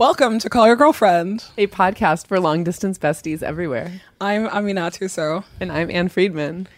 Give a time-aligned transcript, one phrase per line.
[0.00, 1.44] Welcome to Call Your Girlfriend.
[1.58, 4.00] a podcast for long distance besties everywhere.
[4.18, 5.44] I'm Aminatou Sow.
[5.60, 6.68] And I'm Ann Friedman.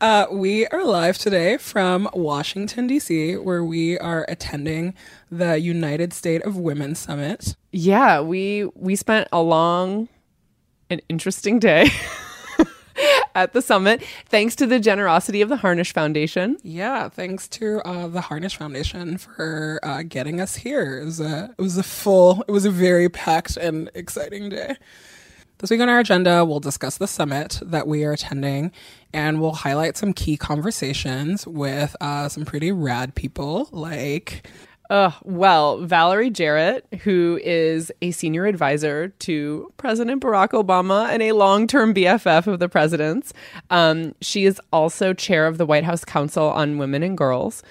[0.00, 4.94] Uh, we are live today from Washington, D.C., where we are attending
[5.30, 7.54] the United State of Women Summit.
[7.70, 10.08] Yeah, we we spent a long
[10.90, 11.90] and interesting day
[13.36, 16.56] at the summit thanks to the generosity of the Harnisch Foundation.
[16.62, 20.98] Yeah, thanks to uh, the Harnisch Foundation for uh, getting us here.
[20.98, 24.76] It was, a, it was a full, it was a very packed and exciting day.
[25.58, 28.72] This week on our agenda, we'll discuss the summit that we are attending
[29.12, 34.46] and we'll highlight some key conversations with uh, some pretty rad people like
[34.88, 41.32] Uh, well, Valerie Jarrett, who is a senior advisor to President Barack Obama and a
[41.32, 43.32] long term BFF of the president's.
[43.70, 47.62] Um, she is also chair of the White House Council on Women and Girls.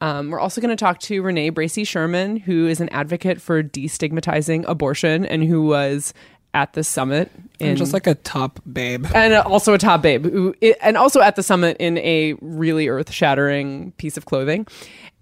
[0.00, 3.62] Um, we're also going to talk to Renee Bracey Sherman, who is an advocate for
[3.62, 6.14] destigmatizing abortion and who was
[6.54, 9.06] at the summit in and just like a top babe.
[9.14, 13.92] and also a top babe who, and also at the summit in a really earth-shattering
[13.98, 14.66] piece of clothing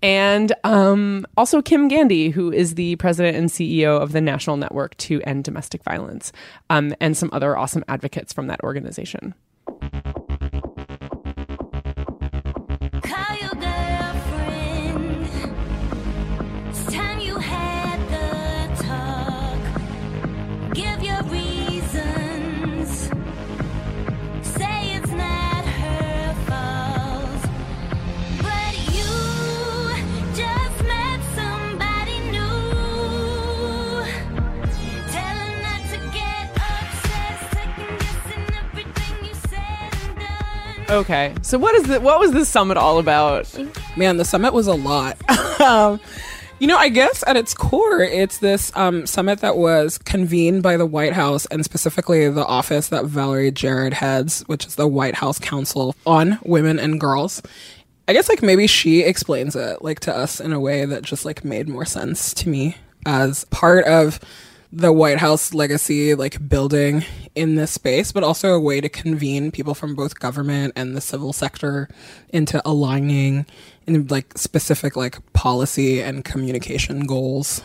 [0.03, 4.97] and um, also kim gandy who is the president and ceo of the national network
[4.97, 6.33] to end domestic violence
[6.71, 9.35] um, and some other awesome advocates from that organization
[40.89, 43.47] okay so what is the what was this summit all about
[43.99, 45.19] Man, the summit was a lot.
[45.61, 46.01] um,
[46.61, 50.77] you know, I guess at its core, it's this um, summit that was convened by
[50.77, 55.17] the White House and specifically the office that Valerie Jarrett heads, which is the White
[55.17, 57.43] House Council on Women and Girls.
[58.07, 61.25] I guess like maybe she explains it like to us in a way that just
[61.25, 64.21] like made more sense to me as part of
[64.71, 69.51] the White House legacy, like building in this space, but also a way to convene
[69.51, 71.89] people from both government and the civil sector
[72.31, 73.47] into aligning
[73.87, 77.63] in like specific like policy and communication goals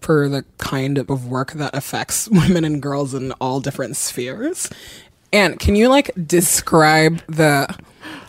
[0.00, 4.68] for the kind of work that affects women and girls in all different spheres.
[5.32, 7.74] And can you like describe the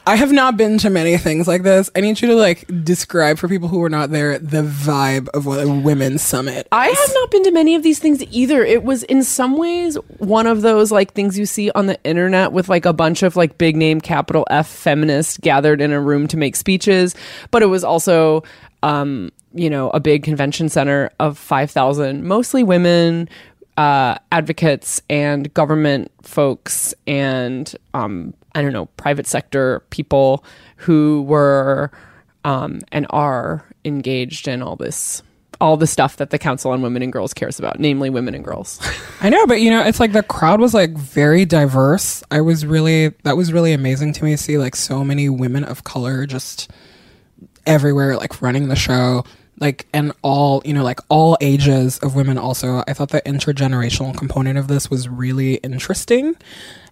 [0.06, 1.90] I have not been to many things like this.
[1.96, 5.46] I need you to like describe for people who were not there the vibe of
[5.46, 6.68] what a women's summit.
[6.72, 8.64] I have not been to many of these things either.
[8.64, 12.52] It was in some ways one of those like things you see on the internet
[12.52, 16.28] with like a bunch of like big name capital F feminists gathered in a room
[16.30, 17.14] to make speeches,
[17.52, 18.44] but it was also
[18.84, 23.30] um, you know, a big convention center of 5,000 mostly women
[23.78, 30.44] uh, advocates and government folks and um, I don't know private sector people
[30.78, 31.92] who were
[32.44, 35.24] um, and are engaged in all this
[35.62, 38.44] all the stuff that the Council on Women and Girls cares about, namely women and
[38.44, 38.80] girls.
[39.22, 42.24] I know, but you know, it's like the crowd was like very diverse.
[42.32, 45.64] I was really that was really amazing to me to see like so many women
[45.64, 46.72] of color just
[47.66, 49.24] everywhere, like running the show,
[49.62, 52.38] like and all you know, like all ages of women.
[52.38, 56.36] Also, I thought the intergenerational component of this was really interesting,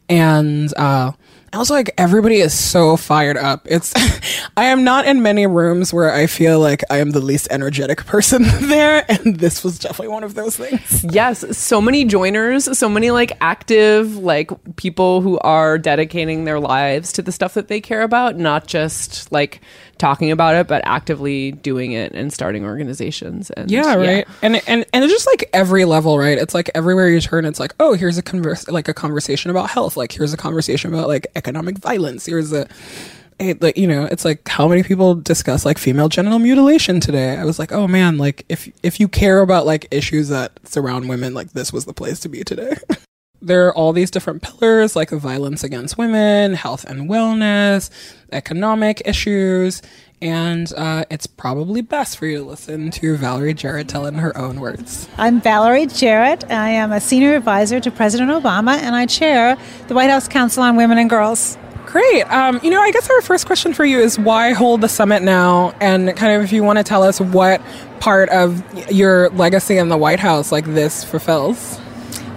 [0.09, 1.11] and uh,
[1.53, 3.65] also like everybody is so fired up.
[3.69, 3.93] It's
[4.57, 8.05] I am not in many rooms where I feel like I am the least energetic
[8.05, 11.03] person there, and this was definitely one of those things.
[11.09, 17.11] yes, so many joiners, so many like active like people who are dedicating their lives
[17.13, 19.61] to the stuff that they care about, not just like
[19.97, 23.49] talking about it, but actively doing it and starting organizations.
[23.51, 24.27] And Yeah, right.
[24.41, 26.37] And and and it's just like every level, right?
[26.37, 29.69] It's like everywhere you turn, it's like, oh, here's a converse, like a conversation about
[29.69, 29.97] health.
[29.99, 32.25] Like here's a conversation about like economic violence.
[32.25, 32.67] Here's a,
[33.39, 37.37] a like you know, it's like how many people discuss like female genital mutilation today?
[37.37, 41.07] I was like, oh man, like if if you care about like issues that surround
[41.07, 42.75] women, like this was the place to be today.
[43.41, 47.89] there are all these different pillars like violence against women, health and wellness,
[48.31, 49.81] economic issues,
[50.21, 54.37] and uh, it's probably best for you to listen to Valerie Jarrett tell in her
[54.37, 55.07] own words.
[55.17, 56.49] I'm Valerie Jarrett.
[56.51, 59.57] I am a senior advisor to President Obama, and I chair
[59.87, 61.57] the White House Council on Women and Girls.
[61.85, 62.21] Great.
[62.31, 65.23] Um, you know, I guess our first question for you is why hold the summit
[65.23, 65.73] now?
[65.81, 67.61] And kind of if you want to tell us what
[67.99, 71.79] part of your legacy in the White House like this fulfills.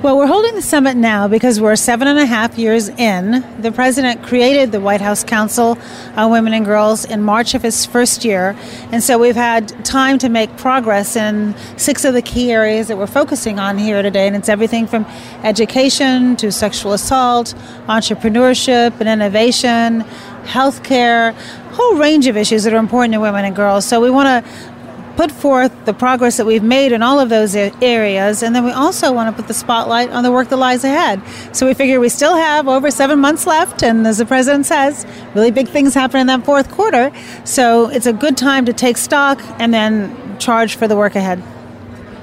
[0.02, 3.44] Well, we're holding the summit now because we're seven and a half years in.
[3.62, 5.78] The president created the White House Council
[6.16, 8.56] on Women and Girls in March of his first year.
[8.90, 12.99] And so we've had time to make progress in six of the key areas that
[12.99, 14.26] we're focusing on here today.
[14.26, 15.06] And it's everything from
[15.44, 17.55] education to sexual assault,
[17.87, 20.02] entrepreneurship and innovation,
[20.43, 21.32] healthcare,
[21.75, 23.87] whole range of issues that are important to women and girls.
[23.87, 24.71] So we want to
[25.16, 28.72] put forth the progress that we've made in all of those areas, and then we
[28.72, 31.22] also want to put the spotlight on the work that lies ahead.
[31.52, 35.06] So we figure we still have over seven months left, and as the president says,
[35.34, 37.10] really big things happen in that fourth quarter.
[37.44, 41.42] So it's a good time to take stock and then charge for the work ahead.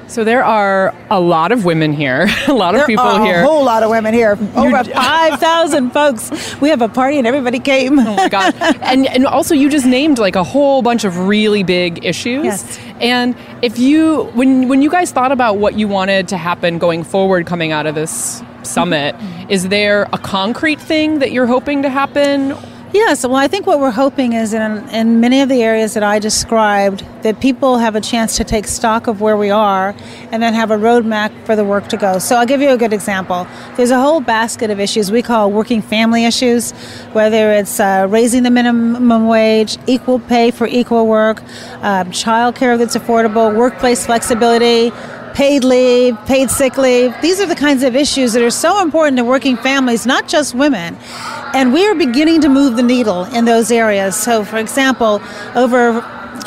[0.10, 3.42] So there are a lot of women here, a lot of people are here.
[3.42, 4.32] a whole lot of women here.
[4.56, 6.60] Over 5,000 folks.
[6.60, 8.00] We have a party and everybody came.
[8.00, 8.56] Oh my god!
[8.82, 12.44] And and also you just named like a whole bunch of really big issues.
[12.44, 12.80] Yes.
[13.00, 17.04] And if you when when you guys thought about what you wanted to happen going
[17.04, 19.52] forward coming out of this summit, mm-hmm.
[19.52, 22.58] is there a concrete thing that you're hoping to happen?
[22.92, 26.02] Yes, well, I think what we're hoping is in, in many of the areas that
[26.02, 29.94] I described, that people have a chance to take stock of where we are
[30.32, 32.18] and then have a roadmap for the work to go.
[32.18, 33.46] So I'll give you a good example.
[33.78, 36.72] There's a whole basket of issues we call working family issues,
[37.14, 41.44] whether it's uh, raising the minimum wage, equal pay for equal work,
[41.84, 44.92] um, child care that's affordable, workplace flexibility,
[45.36, 47.16] paid leave, paid sick leave.
[47.22, 50.56] These are the kinds of issues that are so important to working families, not just
[50.56, 50.98] women.
[51.54, 54.16] And we are beginning to move the needle in those areas.
[54.16, 55.22] So, for example,
[55.56, 56.02] over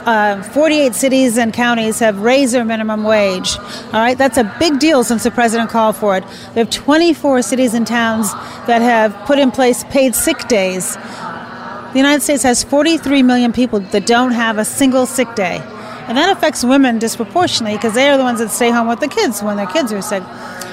[0.06, 3.56] uh, 48 cities and counties have raised their minimum wage.
[3.56, 6.24] All right, that's a big deal since the president called for it.
[6.54, 8.32] We have 24 cities and towns
[8.66, 10.94] that have put in place paid sick days.
[10.94, 15.60] The United States has 43 million people that don't have a single sick day.
[16.08, 19.08] And that affects women disproportionately because they are the ones that stay home with the
[19.08, 20.22] kids when their kids are sick.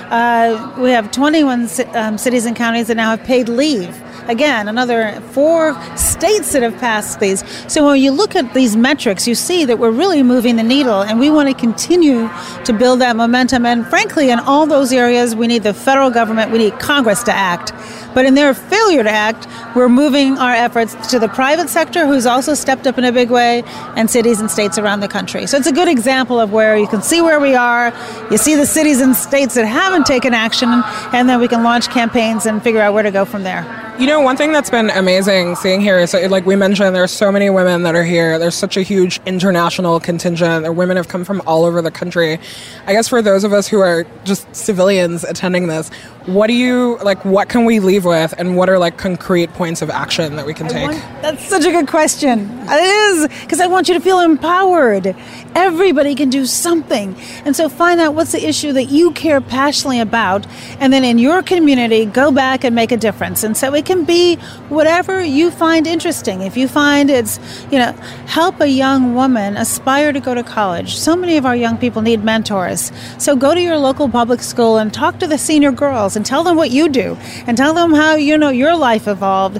[0.09, 4.01] Uh, we have 21 um, cities and counties that now have paid leave.
[4.29, 7.43] Again, another four states that have passed these.
[7.67, 11.01] So when you look at these metrics, you see that we're really moving the needle,
[11.01, 12.29] and we want to continue
[12.63, 13.65] to build that momentum.
[13.65, 17.33] And frankly, in all those areas, we need the federal government, we need Congress to
[17.33, 17.73] act.
[18.13, 22.27] But in their failure to act, we're moving our efforts to the private sector, who's
[22.27, 23.63] also stepped up in a big way,
[23.95, 25.47] and cities and states around the country.
[25.47, 27.91] So it's a good example of where you can see where we are,
[28.29, 30.69] you see the cities and states that haven't taken action,
[31.13, 33.88] and then we can launch campaigns and figure out where to go from there.
[33.99, 37.11] You know, one thing that's been amazing seeing here is, that, like we mentioned, there's
[37.11, 38.39] so many women that are here.
[38.39, 40.63] There's such a huge international contingent.
[40.63, 42.39] The women have come from all over the country.
[42.87, 45.89] I guess for those of us who are just civilians attending this,
[46.27, 47.25] what do you like?
[47.25, 50.53] What can we leave with, and what are like concrete points of action that we
[50.53, 50.91] can take?
[51.21, 52.49] That's such a good question.
[52.69, 55.13] It is, because I want you to feel empowered.
[55.55, 57.15] Everybody can do something.
[57.43, 60.47] And so find out what's the issue that you care passionately about,
[60.79, 63.43] and then in your community, go back and make a difference.
[63.43, 64.35] And so it can be
[64.69, 66.43] whatever you find interesting.
[66.43, 67.39] If you find it's,
[67.71, 67.93] you know,
[68.27, 70.95] help a young woman aspire to go to college.
[70.95, 72.91] So many of our young people need mentors.
[73.17, 76.43] So go to your local public school and talk to the senior girls and tell
[76.43, 79.59] them what you do and tell them how, you know, your life evolved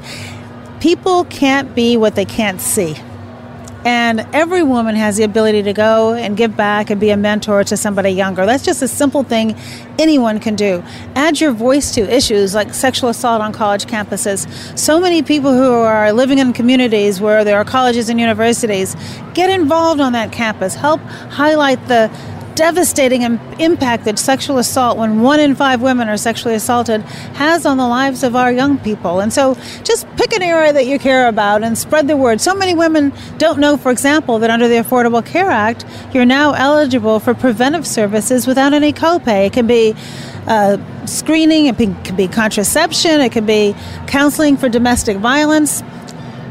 [0.79, 2.95] people can't be what they can't see.
[3.85, 7.63] And every woman has the ability to go and give back and be a mentor
[7.63, 8.45] to somebody younger.
[8.45, 9.55] That's just a simple thing
[9.97, 10.83] anyone can do.
[11.15, 14.47] Add your voice to issues like sexual assault on college campuses.
[14.77, 18.95] So many people who are living in communities where there are colleges and universities
[19.33, 20.75] get involved on that campus.
[20.75, 22.11] Help highlight the
[22.59, 27.01] devastating im- impact that sexual assault, when one in five women are sexually assaulted,
[27.39, 29.21] has on the lives of our young people.
[29.21, 32.41] And so just pick an area that you care about and spread the word.
[32.41, 36.51] So many women don't know, for example, that under the Affordable Care Act, you're now
[36.51, 39.47] eligible for preventive services without any copay.
[39.47, 39.95] It can be
[40.45, 43.73] uh, screening, it can be contraception, it can be
[44.07, 45.81] counseling for domestic violence.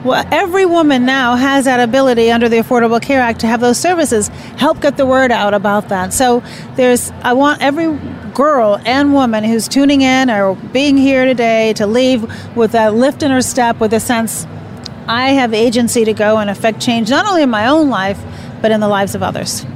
[0.08, 3.78] Well, every woman now has that ability under the Affordable Care Act to have those
[3.78, 4.28] services.
[4.56, 6.14] Help get the word out about that.
[6.14, 6.42] So
[6.76, 7.94] there's, I want every
[8.32, 12.24] girl and woman who's tuning in or being here today to leave
[12.56, 14.46] with a lift in her step with a sense,
[15.06, 18.18] I have agency to go and affect change not only in my own life,
[18.62, 19.66] but in the lives of others.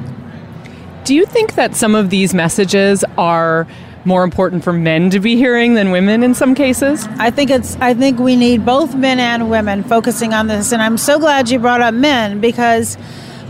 [1.04, 3.66] Do you think that some of these messages are
[4.04, 7.06] more important for men to be hearing than women in some cases?
[7.18, 7.76] I think it's.
[7.76, 11.50] I think we need both men and women focusing on this, and I'm so glad
[11.50, 12.96] you brought up men because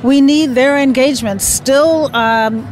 [0.02, 1.42] we need their engagement.
[1.42, 2.70] Still, um,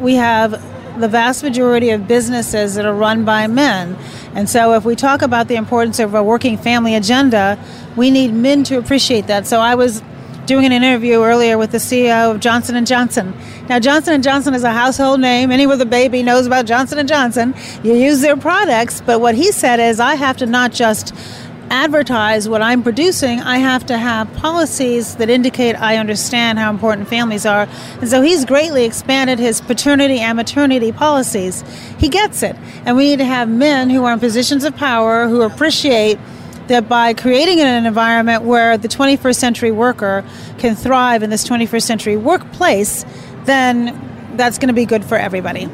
[0.00, 0.52] we have
[1.00, 3.96] the vast majority of businesses that are run by men,
[4.34, 7.58] and so if we talk about the importance of a working family agenda,
[7.96, 9.46] we need men to appreciate that.
[9.46, 10.02] So I was
[10.46, 13.34] doing an interview earlier with the CEO of Johnson and Johnson.
[13.68, 15.50] Now, Johnson and Johnson is a household name.
[15.50, 17.54] Anyone with a baby knows about Johnson and Johnson.
[17.82, 21.14] You use their products, but what he said is, I have to not just
[21.70, 27.08] advertise what I'm producing, I have to have policies that indicate I understand how important
[27.08, 27.66] families are.
[28.00, 31.64] And so he's greatly expanded his paternity and maternity policies.
[31.98, 32.56] He gets it.
[32.84, 36.18] And we need to have men who are in positions of power who appreciate
[36.68, 40.24] that by creating an environment where the 21st century worker
[40.58, 43.04] can thrive in this 21st century workplace,
[43.44, 44.00] then
[44.36, 45.66] that's going to be good for everybody.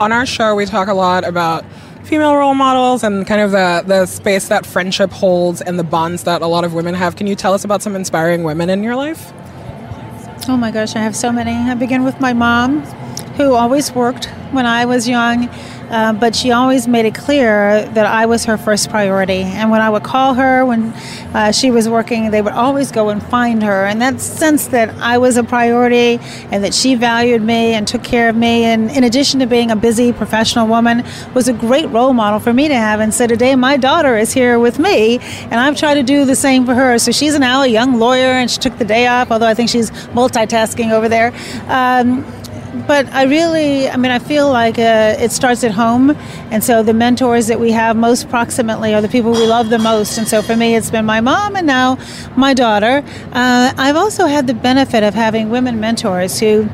[0.00, 1.64] On our show, we talk a lot about
[2.04, 6.24] female role models and kind of the, the space that friendship holds and the bonds
[6.24, 7.16] that a lot of women have.
[7.16, 9.32] Can you tell us about some inspiring women in your life?
[10.48, 11.52] Oh my gosh, I have so many.
[11.52, 12.80] I begin with my mom,
[13.36, 15.48] who always worked when I was young,
[15.92, 19.42] uh, but she always made it clear that I was her first priority.
[19.42, 20.92] And when I would call her when
[21.34, 23.84] uh, she was working, they would always go and find her.
[23.84, 26.18] And that sense that I was a priority
[26.50, 29.70] and that she valued me and took care of me, and in addition to being
[29.70, 33.00] a busy professional woman, was a great role model for me to have.
[33.00, 36.36] And so today, my daughter is here with me, and I've tried to do the
[36.36, 36.98] same for her.
[36.98, 39.68] So she's now a young lawyer, and she took the day off, although I think
[39.68, 41.32] she's multitasking over there.
[41.68, 42.24] Um,
[42.86, 46.16] but I really, I mean, I feel like uh, it starts at home,
[46.50, 49.78] and so the mentors that we have most proximately are the people we love the
[49.78, 50.16] most.
[50.18, 51.98] And so for me, it's been my mom, and now
[52.36, 53.04] my daughter.
[53.32, 56.68] Uh, I've also had the benefit of having women mentors who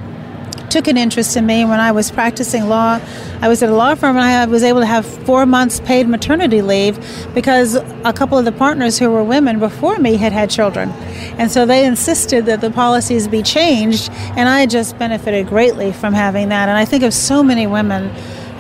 [0.71, 3.01] took an interest in me when I was practicing law.
[3.41, 6.09] I was at a law firm and I was able to have four months paid
[6.09, 6.99] maternity leave
[7.35, 10.91] because a couple of the partners who were women before me had had children.
[11.39, 16.15] And so they insisted that the policies be changed, and I just benefited greatly from
[16.15, 16.69] having that.
[16.69, 18.11] And I think of so many women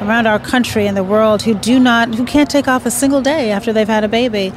[0.00, 3.20] around our country and the world who do not, who can't take off a single
[3.20, 4.52] day after they've had a baby.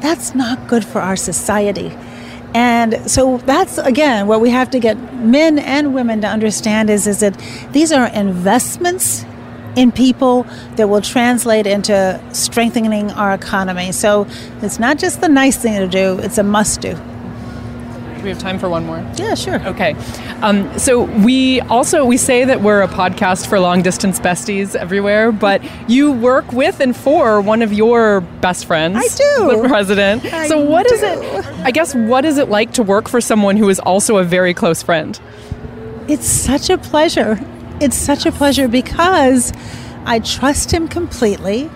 [0.00, 1.92] That's not good for our society.
[2.54, 7.06] And so that's again what we have to get men and women to understand is
[7.06, 7.36] is that
[7.72, 9.24] these are investments
[9.76, 10.44] in people
[10.76, 13.90] that will translate into strengthening our economy.
[13.90, 14.26] So
[14.62, 16.96] it's not just the nice thing to do, it's a must do.
[18.24, 19.06] We have time for one more?
[19.16, 19.60] Yeah, sure.
[19.66, 19.94] Okay.
[20.40, 25.30] Um, so we also we say that we're a podcast for long distance besties everywhere,
[25.30, 28.96] but you work with and for one of your best friends.
[28.96, 29.62] I do.
[29.62, 30.24] The president.
[30.24, 31.06] I so what is do.
[31.06, 31.46] it?
[31.66, 34.54] I guess what is it like to work for someone who is also a very
[34.54, 35.20] close friend?
[36.08, 37.38] It's such a pleasure.
[37.78, 39.52] It's such a pleasure because
[40.06, 41.68] I trust him completely.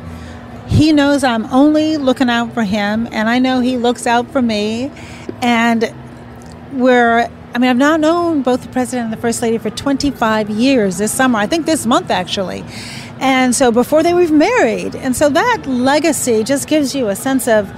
[0.66, 4.40] He knows I'm only looking out for him, and I know he looks out for
[4.40, 4.90] me.
[5.42, 5.94] And
[6.72, 10.50] we're, I mean, I've now known both the president and the first lady for 25
[10.50, 12.64] years this summer, I think this month actually.
[13.20, 14.94] And so before they were married.
[14.94, 17.70] And so that legacy just gives you a sense of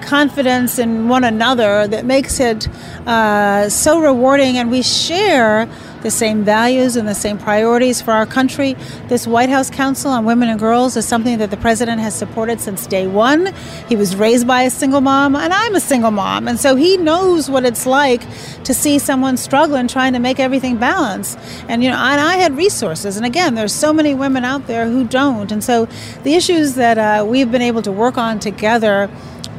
[0.00, 2.68] confidence in one another that makes it
[3.06, 4.56] uh, so rewarding.
[4.56, 5.68] And we share
[6.06, 8.76] the same values and the same priorities for our country.
[9.08, 12.60] This White House Council on Women and Girls is something that the president has supported
[12.60, 13.52] since day one.
[13.88, 16.46] He was raised by a single mom, and I'm a single mom.
[16.46, 18.22] And so he knows what it's like
[18.62, 21.36] to see someone struggling trying to make everything balance.
[21.68, 23.16] And, you know, and I had resources.
[23.16, 25.50] And again, there's so many women out there who don't.
[25.50, 25.86] And so
[26.22, 29.10] the issues that uh, we've been able to work on together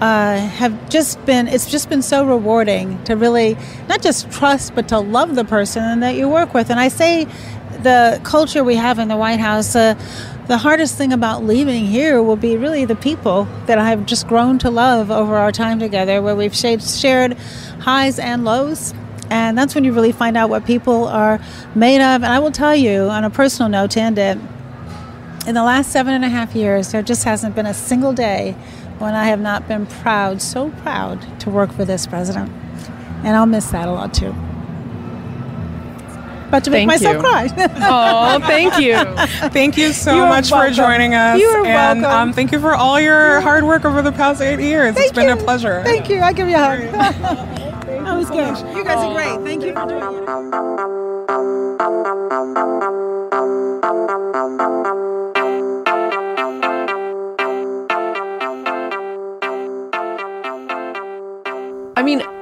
[0.02, 4.88] uh, have just been it's just been so rewarding to really not just trust but
[4.90, 6.70] to love the person that you work with.
[6.70, 7.26] And i say
[7.82, 9.96] the culture we have in the white house uh,
[10.48, 14.58] the hardest thing about leaving here will be really the people that i've just grown
[14.60, 17.34] to love over our time together where we've shared, shared
[17.82, 18.94] highs and lows.
[19.30, 21.40] And that's when you really find out what people are
[21.76, 22.24] made of.
[22.24, 24.38] And i will tell you on a personal note to end it
[25.48, 28.54] in the last seven and a half years, there just hasn't been a single day
[29.00, 32.52] when I have not been proud, so proud to work for this president.
[33.24, 34.34] And I'll miss that a lot too.
[36.48, 37.22] About to make Thank myself you.
[37.22, 37.48] cry.
[37.90, 38.96] Oh, thank you.
[39.50, 40.72] Thank you so You much welcome.
[40.72, 41.40] for joining us.
[41.42, 42.30] You are and welcome.
[42.30, 44.92] Um, thank you for all your hard work over the past eight years.
[44.96, 45.34] it's Thank been you.
[45.34, 45.84] a pleasure.
[45.84, 46.20] Thank you.
[46.20, 46.80] I'll give you a hug.
[47.88, 48.58] that was good.
[48.78, 49.42] You guys are great.
[49.46, 50.04] Thank you for doing
[53.02, 53.07] it.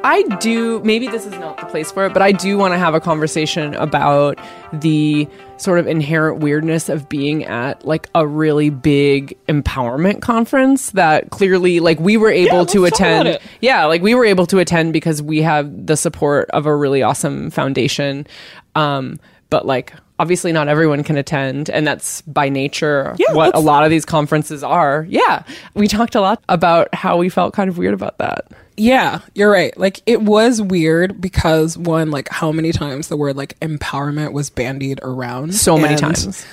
[0.06, 0.82] I do.
[0.84, 3.00] Maybe this is not the place for it, but I do want to have a
[3.00, 4.40] conversation about
[4.72, 11.32] the sort of inherent weirdness of being at like a really big empowerment conference that
[11.32, 13.40] clearly, like, we were able let's to attend.
[13.62, 17.02] Yeah, like, we were able to attend because we have the support of a really
[17.02, 18.28] awesome foundation.
[18.76, 19.20] Um,
[19.50, 23.84] but like, obviously not everyone can attend and that's by nature Yeah, what a lot
[23.84, 25.44] of these conferences are yeah
[25.74, 28.46] we talked a lot about how we felt kind of weird about that
[28.78, 29.76] Yeah, you're right.
[29.78, 34.50] Like it was weird because one, like how many times the word like empowerment was
[34.50, 35.54] bandied around.
[35.56, 36.46] so many times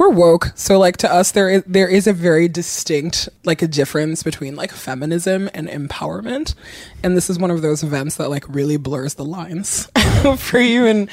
[0.00, 3.68] We're woke, so like to us there is there is a very distinct like a
[3.68, 6.54] difference between like feminism and empowerment.
[7.02, 9.90] And this is one of those events that like really blurs the lines
[10.38, 11.10] for you in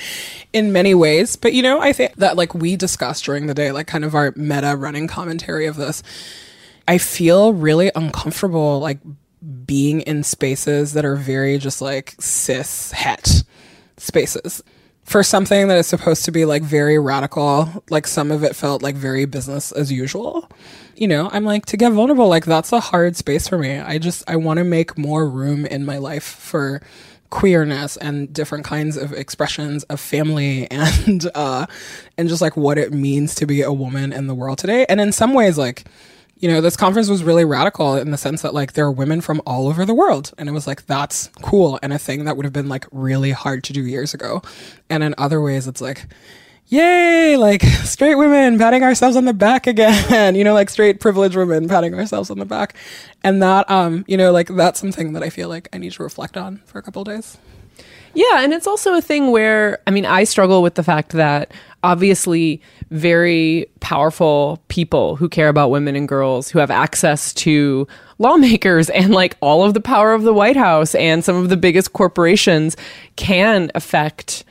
[0.54, 1.36] in many ways.
[1.36, 4.16] But you know, I think that like we discussed during the day, like kind of
[4.16, 6.02] our meta running commentary of this.
[6.88, 9.00] I feel really uncomfortable like
[9.66, 13.44] being in spaces that are very just like cis het
[13.98, 14.64] spaces
[15.08, 18.84] for something that is supposed to be like very radical like some of it felt
[18.84, 20.50] like very business as usual
[20.98, 23.78] you know i'm like to get vulnerable like that's a hard space for me.
[23.80, 26.82] I just i want to make more room in my life for
[27.30, 31.66] queerness and different kinds of expressions of family and uh
[32.18, 34.86] and just like what it means to be a woman in the world today.
[34.88, 35.86] And in some ways like
[36.40, 39.22] you know, this conference was really radical in the sense that like there are women
[39.22, 40.34] from all over the world.
[40.38, 41.80] And it was like, that's cool.
[41.82, 44.42] And a thing that would have been like really hard to do years ago.
[44.90, 46.06] And in other ways, it's like,
[46.68, 51.36] yay, like straight women patting ourselves on the back again, you know, like straight privileged
[51.36, 52.76] women patting ourselves on the back.
[53.24, 56.04] And that, um, you know, like that's something that I feel like I need to
[56.04, 57.38] reflect on for a couple days.
[58.14, 61.52] Yeah, and it's also a thing where I mean, I struggle with the fact that
[61.84, 67.88] obviously very powerful people who care about women and girls who have access to
[68.20, 71.58] lawmakers and like all of the power of the White House and some of the
[71.58, 72.76] biggest corporations
[73.16, 74.44] can affect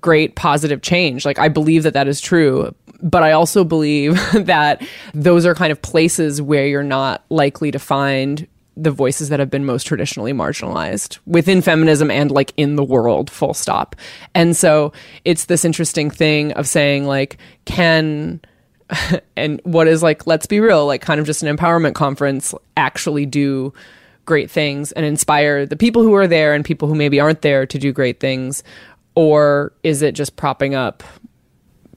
[0.00, 1.24] great positive change.
[1.24, 4.82] Like I believe that that is true, but I also believe that
[5.14, 9.50] those are kind of places where you're not likely to find the voices that have
[9.50, 13.96] been most traditionally marginalized within feminism and like in the world full stop.
[14.34, 14.92] And so
[15.24, 18.40] it's this interesting thing of saying like can
[19.36, 23.26] and what is like let's be real like kind of just an empowerment conference actually
[23.26, 23.72] do
[24.24, 27.66] great things and inspire the people who are there and people who maybe aren't there
[27.66, 28.62] to do great things
[29.14, 31.02] or is it just propping up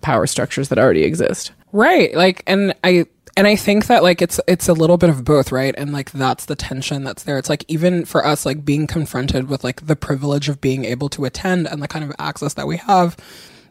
[0.01, 2.15] power structures that already exist Right.
[2.15, 3.05] Like, and I,
[3.37, 5.75] and I think that like it's it's a little bit of both, right?
[5.77, 7.37] And like that's the tension that's there.
[7.37, 11.09] It's like even for us, like being confronted with like the privilege of being able
[11.09, 13.17] to attend and the kind of access that we have,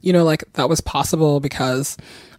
[0.03, 1.97] you know, like that was possible because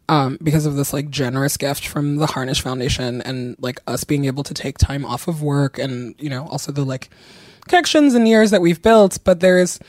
[0.08, 4.26] um because of this like generous gift from the Harnisch Foundation and like us being
[4.26, 7.10] able to take time off of work and, you know, also the like
[7.68, 9.80] connections and years that we've built, but there's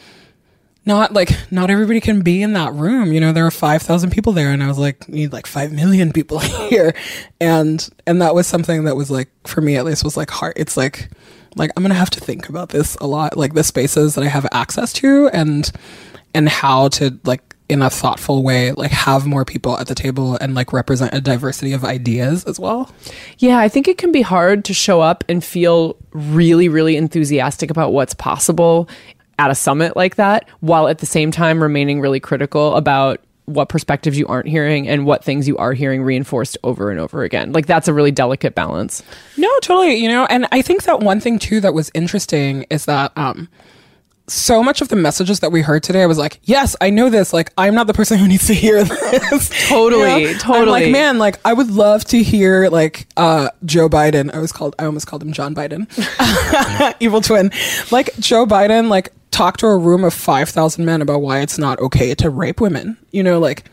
[0.86, 3.12] not like not everybody can be in that room.
[3.12, 6.12] You know there are 5000 people there and i was like need like 5 million
[6.12, 6.38] people
[6.70, 6.94] here.
[7.40, 10.54] And and that was something that was like for me at least was like hard.
[10.56, 11.10] It's like
[11.56, 14.28] like i'm gonna have to think about this a lot like the spaces that i
[14.28, 15.72] have access to and
[16.34, 20.36] and how to like in a thoughtful way like have more people at the table
[20.40, 22.92] and like represent a diversity of ideas as well.
[23.38, 27.70] Yeah, I think it can be hard to show up and feel really, really enthusiastic
[27.70, 28.88] about what's possible
[29.38, 33.68] at a summit like that, while at the same time remaining really critical about what
[33.68, 37.52] perspectives you aren't hearing and what things you are hearing reinforced over and over again.
[37.52, 39.02] Like that's a really delicate balance.
[39.36, 39.94] No, totally.
[39.96, 43.48] You know, and I think that one thing too that was interesting is that um
[44.28, 47.08] so much of the messages that we heard today, I was like, yes, I know
[47.08, 47.32] this.
[47.32, 49.68] Like, I'm not the person who needs to hear this.
[49.68, 50.66] Totally, I'm totally.
[50.66, 54.34] like, man, like, I would love to hear like uh Joe Biden.
[54.34, 55.86] I was called, I almost called him John Biden,
[57.00, 57.52] evil twin.
[57.92, 61.58] Like Joe Biden, like talk to a room of five thousand men about why it's
[61.58, 62.96] not okay to rape women.
[63.10, 63.64] You know, like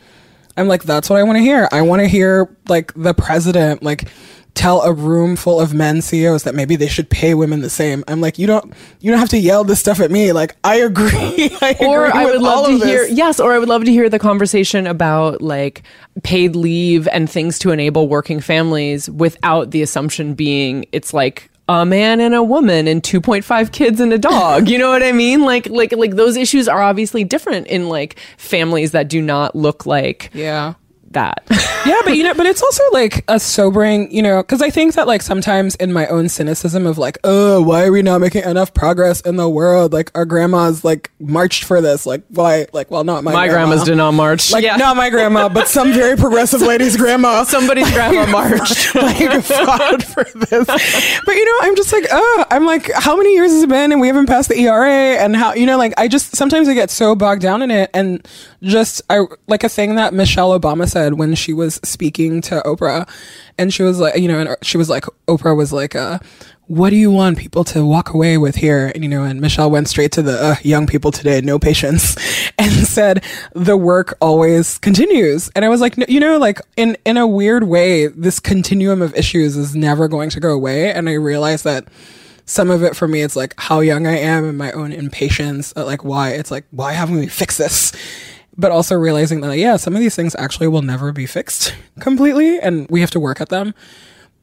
[0.56, 1.68] I'm like, that's what I want to hear.
[1.72, 4.08] I want to hear like the president like
[4.52, 8.04] tell a room full of men CEOs that maybe they should pay women the same.
[8.06, 10.32] I'm like, you don't you don't have to yell this stuff at me.
[10.32, 11.08] Like I agree.
[11.62, 14.10] I or agree I would love to hear yes, or I would love to hear
[14.10, 15.82] the conversation about like
[16.22, 21.86] paid leave and things to enable working families without the assumption being it's like a
[21.86, 24.68] man and a woman and 2.5 kids and a dog.
[24.68, 25.42] You know what I mean?
[25.42, 29.86] Like like like those issues are obviously different in like families that do not look
[29.86, 30.74] like Yeah.
[31.14, 31.42] That.
[31.86, 34.94] yeah, but you know, but it's also like a sobering, you know, because I think
[34.94, 38.44] that like sometimes in my own cynicism of like, oh, why are we not making
[38.44, 39.92] enough progress in the world?
[39.92, 42.06] Like our grandmas like marched for this.
[42.06, 42.66] Like why?
[42.72, 43.66] Like well, not my My grandma.
[43.68, 44.52] grandmas did not march.
[44.52, 44.76] Like Yeah.
[44.76, 47.44] not my grandma, but some very progressive lady's grandma.
[47.54, 48.94] Somebody's grandma marched.
[48.94, 50.66] like fought for this.
[51.24, 53.92] But you know, I'm just like, oh, I'm like, how many years has it been
[53.92, 54.90] and we haven't passed the ERA
[55.22, 57.90] and how you know, like I just sometimes I get so bogged down in it
[57.94, 58.26] and
[58.62, 63.06] just I like a thing that Michelle Obama said when she was speaking to Oprah,
[63.58, 66.18] and she was like, you know, and she was like, Oprah was like, uh,
[66.66, 69.70] "What do you want people to walk away with here?" And you know, and Michelle
[69.70, 72.16] went straight to the uh, young people today, no patience,
[72.58, 77.16] and said, "The work always continues." And I was like, you know, like in in
[77.16, 81.14] a weird way, this continuum of issues is never going to go away, and I
[81.14, 81.86] realized that
[82.46, 85.72] some of it for me it's like how young i am and my own impatience
[85.76, 87.92] at like why it's like why haven't we fixed this
[88.56, 92.58] but also realizing that yeah some of these things actually will never be fixed completely
[92.60, 93.74] and we have to work at them.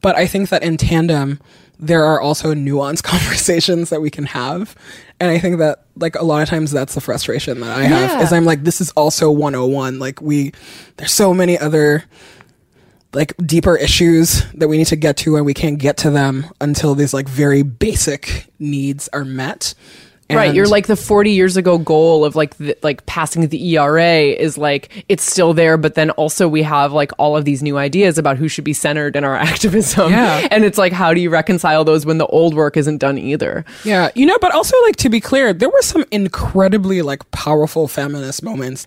[0.00, 1.40] But i think that in tandem
[1.78, 4.76] there are also nuanced conversations that we can have.
[5.20, 8.10] And i think that like a lot of times that's the frustration that i have
[8.10, 8.22] Yeah.
[8.22, 10.52] is i'm like this is also 101 like we
[10.96, 12.04] there's so many other
[13.14, 16.46] like deeper issues that we need to get to and we can't get to them
[16.60, 19.74] until these like very basic needs are met
[20.30, 24.18] right, you're like the 40 years ago goal of like the, like passing the ERA
[24.18, 27.76] is like it's still there, but then also we have like all of these new
[27.76, 30.10] ideas about who should be centered in our activism.
[30.10, 30.48] Yeah.
[30.50, 33.64] and it's like how do you reconcile those when the old work isn't done either?
[33.84, 37.88] yeah you know but also like to be clear there were some incredibly like powerful
[37.88, 38.86] feminist moments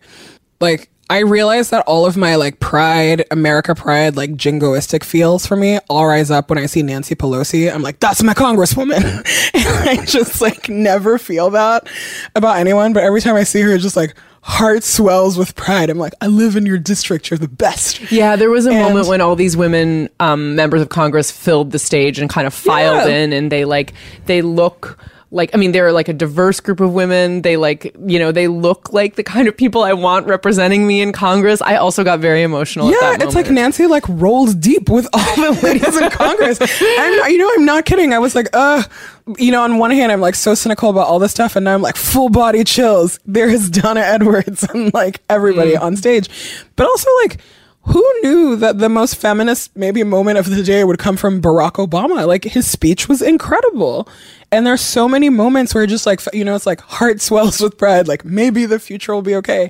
[0.60, 5.56] like I realized that all of my like pride, America pride, like jingoistic feels for
[5.56, 7.72] me all rise up when I see Nancy Pelosi.
[7.72, 9.04] I'm like, that's my congresswoman.
[9.54, 11.88] and I just like never feel that
[12.36, 12.92] about anyone.
[12.94, 15.90] But every time I see her, it's just like heart swells with pride.
[15.92, 17.30] I'm like, I live in your district.
[17.30, 18.12] You're the best.
[18.12, 21.72] Yeah, there was a And- moment when all these women um, members of Congress filled
[21.72, 23.16] the stage and kind of filed Yeah.
[23.18, 23.94] in, and they like
[24.26, 24.98] they look
[25.36, 27.42] like I mean they're like a diverse group of women.
[27.44, 31.02] They like you know they look like the kind of people I want representing me
[31.02, 31.62] in Congress.
[31.62, 32.90] I also got very emotional.
[32.90, 33.52] Yeah, at that it's like.
[33.52, 36.60] Nancy like rolls deep with all the ladies in Congress.
[36.62, 38.14] And you know, I'm not kidding.
[38.14, 38.84] I was like, uh,
[39.38, 41.74] you know, on one hand, I'm like so cynical about all this stuff, and now
[41.76, 43.20] I'm like full body chills.
[43.26, 45.82] There is Donna Edwards and like everybody Mm.
[45.82, 46.30] on stage,
[46.78, 47.40] but also like.
[47.90, 51.74] Who knew that the most feminist maybe moment of the day would come from Barack
[51.74, 52.26] Obama?
[52.26, 54.10] Like his speech was incredible.
[54.56, 57.78] And there's so many moments where just like you know it's like heart swells with
[57.78, 59.70] pride like maybe the future will be okay.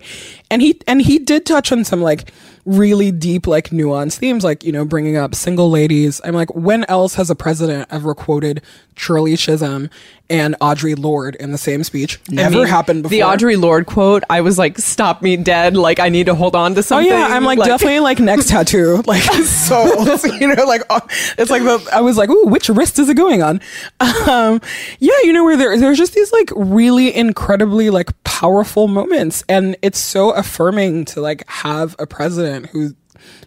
[0.51, 2.31] And he and he did touch on some like
[2.65, 6.21] really deep like nuanced themes like you know bringing up single ladies.
[6.23, 8.61] I'm like when else has a president ever quoted
[8.95, 9.89] Shirley Chisholm
[10.29, 12.19] and Audre Lorde in the same speech?
[12.29, 13.15] Never I mean, happened before.
[13.17, 16.55] The Audre Lorde quote, I was like, "Stop me dead!" Like I need to hold
[16.55, 17.11] on to something.
[17.11, 19.85] Oh yeah, I'm like, definitely like next tattoo, like so
[20.39, 21.01] you know, like uh,
[21.37, 23.61] it's like the I was like, ooh, which wrist is it going on?
[23.99, 24.61] Um,
[24.99, 29.75] yeah, you know where there there's just these like really incredibly like powerful moments, and
[29.81, 32.95] it's so affirming to like have a president who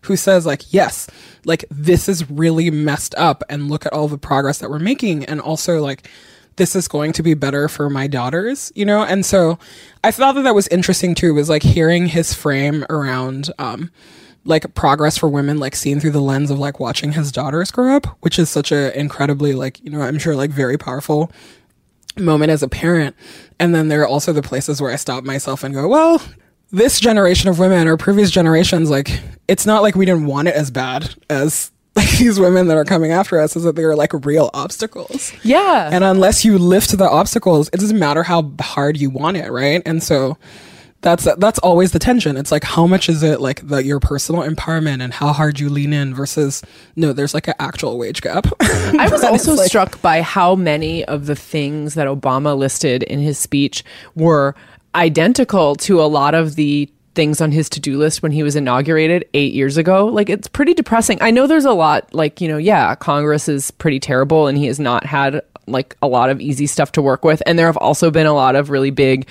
[0.02, 1.08] who says like, yes,
[1.44, 5.24] like this is really messed up, and look at all the progress that we're making,
[5.24, 6.08] and also like
[6.56, 9.02] this is going to be better for my daughters, you know?
[9.02, 9.58] And so
[10.02, 13.90] I thought that that was interesting too, was like hearing his frame around, um,
[14.44, 17.94] like progress for women, like seen through the lens of like watching his daughters grow
[17.94, 21.30] up, which is such a incredibly like, you know, I'm sure like very powerful
[22.16, 23.14] moment as a parent.
[23.60, 26.20] And then there are also the places where I stop myself and go, well,
[26.70, 30.54] this generation of women or previous generations, like, it's not like we didn't want it
[30.54, 33.96] as bad as like these women that are coming after us, is that they are
[33.96, 35.32] like real obstacles.
[35.42, 35.88] yeah.
[35.92, 39.82] And unless you lift the obstacles, it doesn't matter how hard you want it, right?
[39.84, 40.36] And so
[41.00, 42.36] that's that's always the tension.
[42.36, 45.70] It's like how much is it like the your personal empowerment and how hard you
[45.70, 46.62] lean in versus
[46.96, 48.46] no, there's like an actual wage gap.
[48.60, 53.20] I was also like- struck by how many of the things that Obama listed in
[53.20, 54.54] his speech were
[54.94, 59.24] identical to a lot of the things on his to-do list when he was inaugurated
[59.34, 60.06] 8 years ago.
[60.06, 61.18] Like it's pretty depressing.
[61.20, 64.66] I know there's a lot like, you know, yeah, Congress is pretty terrible and he
[64.66, 67.42] has not had like a lot of easy stuff to work with.
[67.46, 69.26] And there have also been a lot of really big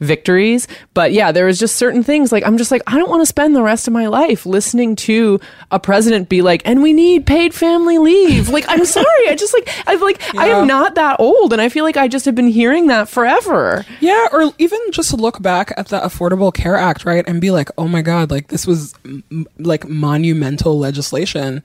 [0.00, 0.66] victories.
[0.94, 3.26] But yeah there was just certain things like i'm just like i don't want to
[3.26, 5.38] spend the rest of my life listening to
[5.70, 8.48] a president be like and we need paid family leave.
[8.48, 11.68] Like i'm sorry i just like i like i am not that old and i
[11.68, 13.84] feel like i just have been hearing that forever.
[14.00, 17.68] Yeah, or even just look back at the Affordable Care Act, right, and be like,
[17.78, 21.62] "Oh my God, like this was m- like monumental legislation."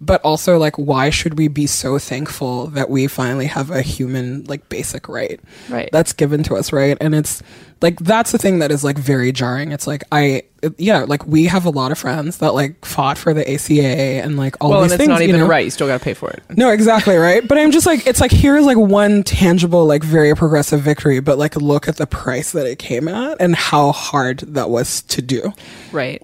[0.00, 4.44] But also, like, why should we be so thankful that we finally have a human,
[4.44, 5.90] like, basic right, Right.
[5.92, 6.96] That's given to us, right?
[7.00, 7.42] And it's
[7.82, 9.72] like that's the thing that is like very jarring.
[9.72, 10.42] It's like I,
[10.76, 13.82] yeah, like we have a lot of friends that like fought for the ACA
[14.22, 15.08] and like all well and these it's things.
[15.08, 15.46] not you even know?
[15.46, 17.46] right you still got to pay for it No, exactly right.
[17.46, 21.38] But I'm just like, it's like here's like one tangible, like very progressive victory, but
[21.38, 25.22] like look at the price that it came at and how hard that was to
[25.22, 25.52] do.
[25.92, 26.22] right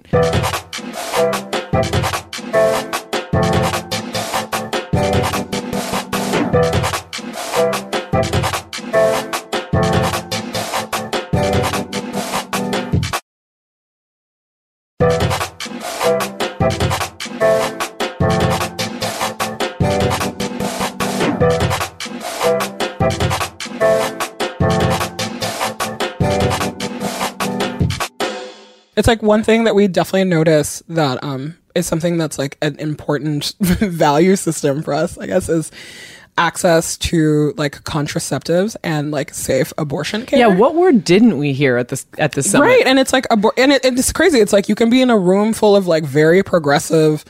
[28.97, 32.77] it's like one thing that we definitely notice that um is something that's like an
[32.79, 35.71] important value system for us, I guess, is
[36.37, 40.39] access to like contraceptives and like safe abortion care.
[40.39, 42.65] Yeah, what word didn't we hear at this at the summit?
[42.65, 44.39] Right, and it's like abor- and it, it's crazy.
[44.39, 47.23] It's like you can be in a room full of like very progressive,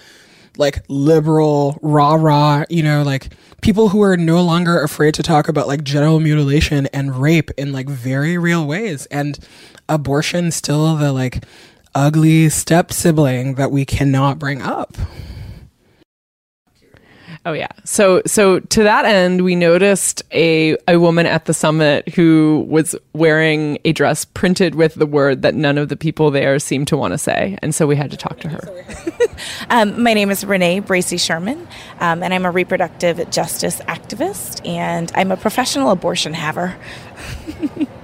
[0.58, 3.30] like liberal, rah rah, you know, like
[3.62, 7.72] people who are no longer afraid to talk about like genital mutilation and rape in
[7.72, 9.40] like very real ways, and
[9.90, 11.44] abortion still the like
[11.96, 14.98] ugly step sibling that we cannot bring up.
[17.48, 17.70] Oh yeah.
[17.86, 22.94] So so to that end, we noticed a a woman at the summit who was
[23.14, 26.98] wearing a dress printed with the word that none of the people there seemed to
[26.98, 28.86] want to say, and so we had to talk to her.
[29.70, 31.68] Um, my name is Renee Bracey Sherman,
[32.00, 36.76] um, and I'm a reproductive justice activist, and I'm a professional abortion haver.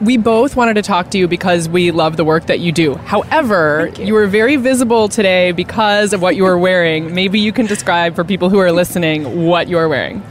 [0.00, 2.94] We both wanted to talk to you because we love the work that you do.
[2.94, 4.14] However, you.
[4.14, 7.14] were very visible today because of what you were wearing.
[7.14, 10.22] Maybe you can describe for people who are listening what you are wearing.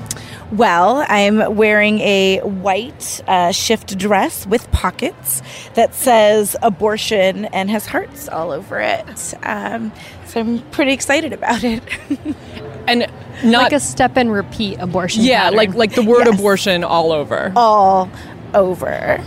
[0.54, 5.42] Well, I'm wearing a white uh, shift dress with pockets
[5.74, 9.34] that says abortion and has hearts all over it.
[9.44, 9.92] Um,
[10.26, 11.84] so I'm pretty excited about it.
[12.88, 13.08] and
[13.44, 15.24] not like a step and repeat abortion.
[15.24, 15.58] Yeah, pattern.
[15.58, 16.40] like like the word Yes.
[16.40, 17.52] abortion all over.
[17.58, 18.10] all
[18.54, 19.22] over.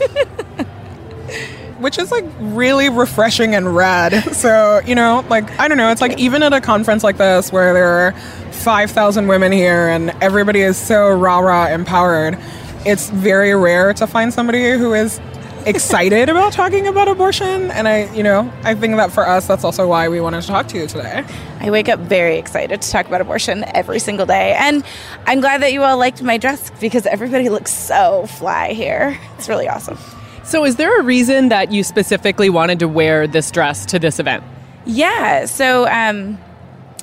[1.80, 4.12] which is like really refreshing and rad.
[4.40, 7.52] So, you know, like, I don't know, it's like even at a conference like this
[7.52, 8.12] where there are
[8.52, 12.38] 5,000 women here and everybody is so rah rah empowered,
[12.86, 15.20] it's very rare to find somebody who is
[15.66, 17.70] excited about talking about abortion.
[17.70, 20.48] And I, you know, I think that for us, that's also why we wanted to
[20.48, 21.24] talk to you today.
[21.60, 24.54] I wake up very excited to talk about abortion every single day.
[24.58, 24.84] And
[25.26, 29.18] I'm glad that you all liked my dress because everybody looks so fly here.
[29.36, 29.98] It's really awesome.
[30.44, 34.18] So, is there a reason that you specifically wanted to wear this dress to this
[34.18, 34.42] event?
[34.86, 35.44] Yeah.
[35.44, 36.38] So um,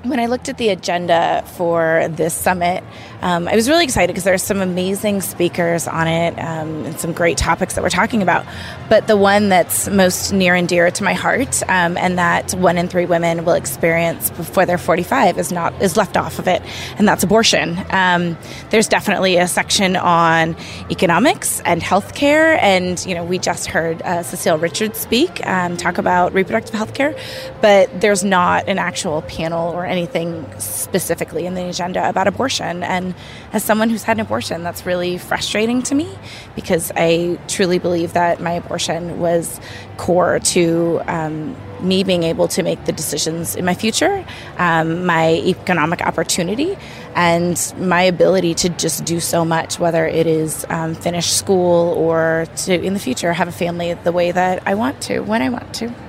[0.04, 2.84] when I looked at the agenda for this summit,
[3.22, 7.14] um, I was really excited because there's some amazing speakers on it um, and some
[7.14, 8.46] great topics that we're talking about.
[8.90, 12.78] But the one that's most near and dear to my heart, um, and that one
[12.78, 16.62] in three women will experience before they're 45, is not is left off of it,
[16.98, 17.78] and that's abortion.
[17.90, 18.38] Um,
[18.70, 20.56] there's definitely a section on
[20.92, 25.98] economics and healthcare, and you know we just heard uh, Cecile Richards speak, um, talk
[25.98, 27.20] about reproductive healthcare,
[27.62, 32.84] but there's not an actual panel or anything specifically in the agenda about abortion.
[32.84, 33.07] And
[33.54, 36.10] as someone who's had an abortion, that's really frustrating to me
[36.56, 39.60] because I truly believe that my abortion was
[39.98, 44.26] core to um, me being able to make the decisions in my future,
[44.58, 46.78] um, my economic opportunity,
[47.16, 52.48] and my ability to just do so much, whether it is um, finish school or
[52.56, 55.50] to in the future have a family the way that I want to, when I
[55.50, 56.07] want to.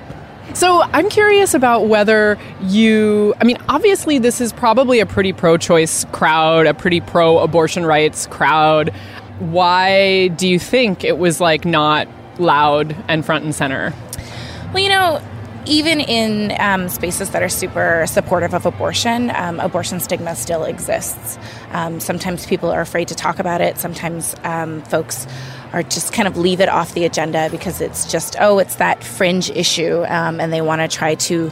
[0.54, 5.56] So, I'm curious about whether you, I mean, obviously, this is probably a pretty pro
[5.56, 8.90] choice crowd, a pretty pro abortion rights crowd.
[9.38, 12.08] Why do you think it was like not
[12.40, 13.92] loud and front and center?
[14.72, 15.22] Well, you know,
[15.68, 21.38] even in um, spaces that are super supportive of abortion, um, abortion stigma still exists.
[21.72, 23.78] Um, sometimes people are afraid to talk about it.
[23.78, 25.26] Sometimes um, folks
[25.72, 29.04] are just kind of leave it off the agenda because it's just, oh, it's that
[29.04, 31.50] fringe issue, um, and they want to try to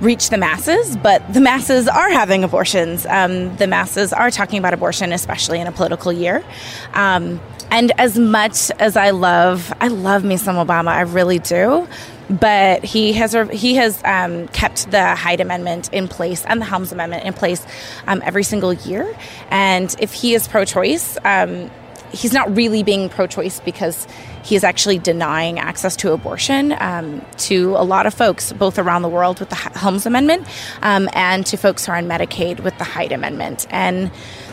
[0.00, 3.06] reach the masses, but the masses are having abortions.
[3.06, 6.44] Um, the masses are talking about abortion, especially in a political year.
[6.92, 7.40] Um,
[7.70, 11.88] and as much as I love, I love me some Obama, I really do.
[12.28, 16.90] But he has he has um, kept the Hyde Amendment in place and the Helms
[16.90, 17.64] Amendment in place
[18.08, 19.16] um, every single year.
[19.50, 21.70] And if he is pro-choice, um,
[22.12, 24.06] he's not really being pro-choice because
[24.44, 29.02] he is actually denying access to abortion um, to a lot of folks, both around
[29.02, 30.46] the world with the Helms Amendment
[30.82, 33.66] um, and to folks who are on Medicaid with the Hyde Amendment.
[33.70, 34.10] And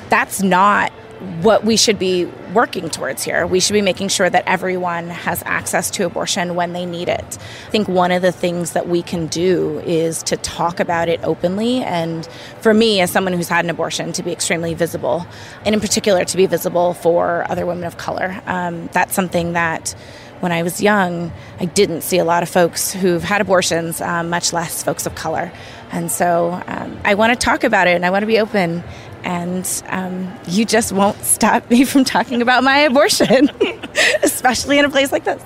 [0.10, 0.92] that's not
[1.42, 3.48] what we should be working towards here.
[3.48, 7.38] We should be making sure that everyone has access to abortion when they need it.
[7.68, 11.22] I think one of the things that we can do is to talk about it
[11.24, 11.82] openly.
[11.82, 12.28] And
[12.60, 15.26] for me, as someone who's had an abortion, to be extremely visible,
[15.66, 18.42] and in particular, to be visible for other women of color.
[18.46, 19.96] Um, that's something that
[20.42, 21.32] when I was young,
[21.62, 25.16] I didn't see a lot of folks who've had abortions, um, much less folks of
[25.16, 25.54] color.
[25.90, 28.84] And so um, I want to talk about it and I want to be open
[29.24, 33.50] and um, you just won't stop me from talking about my abortion,
[34.24, 35.44] especially in a place like this.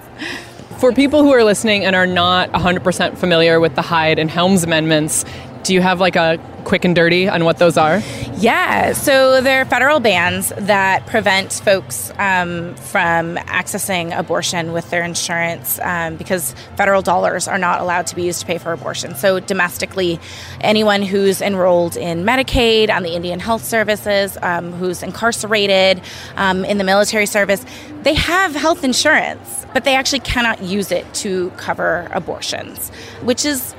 [0.79, 4.63] For people who are listening and are not 100% familiar with the Hyde and Helms
[4.63, 5.25] amendments,
[5.67, 8.01] do you have like a quick and dirty on what those are?
[8.38, 15.03] Yeah, so there are federal bans that prevent folks um, from accessing abortion with their
[15.03, 19.15] insurance um, because federal dollars are not allowed to be used to pay for abortion.
[19.15, 20.19] So, domestically,
[20.62, 26.01] anyone who's enrolled in Medicaid, on the Indian Health Services, um, who's incarcerated,
[26.38, 27.65] um, in the military service,
[28.03, 32.89] they have health insurance, but they actually cannot use it to cover abortions,
[33.23, 33.75] which is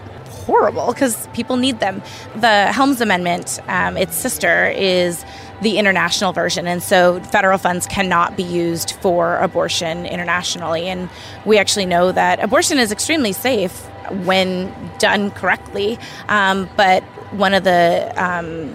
[0.49, 2.03] horrible because people need them.
[2.37, 5.25] The Helms Amendment, um, its sister, is
[5.61, 10.89] the international version, and so federal funds cannot be used for abortion internationally.
[10.89, 11.11] And
[11.45, 13.75] we actually know that abortion is extremely safe
[14.25, 17.03] when done correctly, um, but
[17.45, 18.71] one of the um,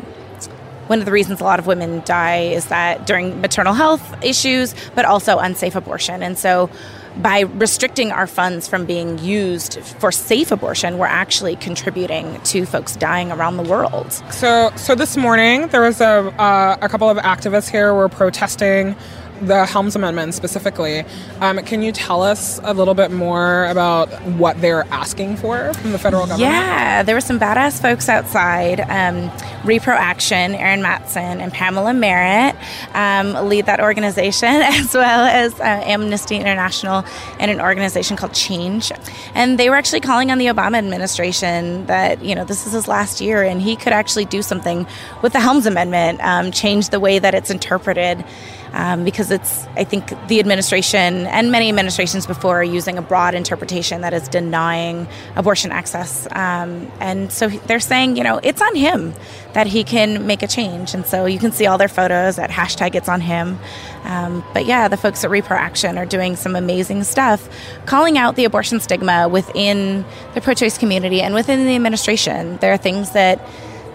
[0.88, 4.76] one of the reasons a lot of women die is that during maternal health issues,
[4.94, 6.22] but also unsafe abortion.
[6.22, 6.70] And so
[7.18, 12.96] by restricting our funds from being used for safe abortion, we're actually contributing to folks
[12.96, 14.12] dying around the world.
[14.32, 18.96] So, so this morning there was a uh, a couple of activists here were protesting
[19.42, 21.06] the Helms Amendment specifically.
[21.42, 25.92] Um, can you tell us a little bit more about what they're asking for from
[25.92, 26.42] the federal government?
[26.42, 28.80] Yeah, there were some badass folks outside.
[28.82, 29.30] Um,
[29.64, 32.56] Repro Action, Erin Matson, and Pamela Merritt
[32.94, 37.06] um, lead that organization, as well as uh, Amnesty International
[37.40, 38.92] and an organization called Change.
[39.34, 42.88] And they were actually calling on the Obama administration that, you know, this is his
[42.88, 44.86] last year and he could actually do something
[45.22, 48.24] with the Helms Amendment, um, change the way that it's interpreted
[48.74, 53.36] um, because it's I think the administration and many administrations before are using a broad
[53.36, 58.76] interpretation that is denying abortion access, um, and so they're saying you know it's on
[58.76, 59.14] him
[59.54, 62.50] that he can make a change, and so you can see all their photos at
[62.50, 63.60] hashtag It's on him.
[64.04, 67.48] Um, but yeah, the folks at Repro Action are doing some amazing stuff,
[67.86, 72.58] calling out the abortion stigma within the pro-choice community and within the administration.
[72.58, 73.40] There are things that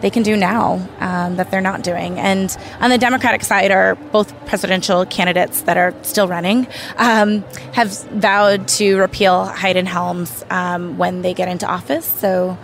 [0.00, 2.18] they can do now um, that they're not doing.
[2.18, 7.92] And on the Democratic side are both presidential candidates that are still running um, have
[8.10, 12.04] vowed to repeal Hyde and Helms um, when they get into office.
[12.04, 12.58] So,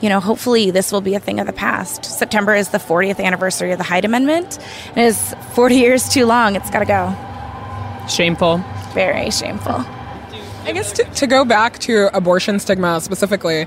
[0.00, 2.04] you know, hopefully this will be a thing of the past.
[2.04, 4.58] September is the 40th anniversary of the Hyde Amendment.
[4.96, 6.56] It is 40 years too long.
[6.56, 8.06] It's got to go.
[8.08, 8.58] Shameful.
[8.94, 9.84] Very shameful.
[10.64, 13.64] I guess to, to go back to abortion stigma specifically,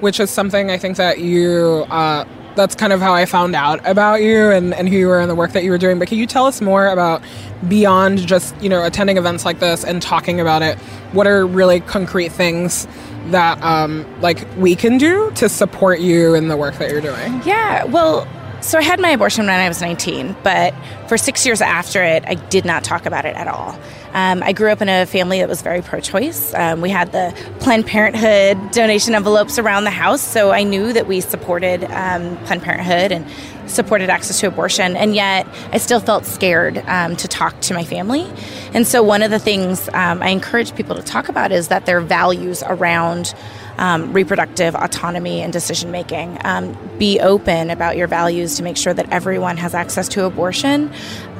[0.00, 2.24] which is something I think that you, uh,
[2.56, 5.30] that's kind of how I found out about you and, and who you were and
[5.30, 5.98] the work that you were doing.
[5.98, 7.22] But can you tell us more about
[7.68, 10.78] beyond just, you know, attending events like this and talking about it?
[11.12, 12.88] What are really concrete things
[13.26, 17.42] that, um, like, we can do to support you in the work that you're doing?
[17.44, 18.26] Yeah, well,
[18.62, 20.74] so I had my abortion when I was 19, but
[21.08, 23.78] for six years after it, I did not talk about it at all.
[24.16, 26.54] Um, I grew up in a family that was very pro choice.
[26.54, 31.06] Um, we had the Planned Parenthood donation envelopes around the house, so I knew that
[31.06, 33.26] we supported um, Planned Parenthood and
[33.66, 37.84] supported access to abortion, and yet I still felt scared um, to talk to my
[37.84, 38.26] family.
[38.72, 41.84] And so, one of the things um, I encourage people to talk about is that
[41.84, 43.34] their values around
[43.78, 46.38] um, reproductive autonomy and decision making.
[46.44, 50.92] Um, be open about your values to make sure that everyone has access to abortion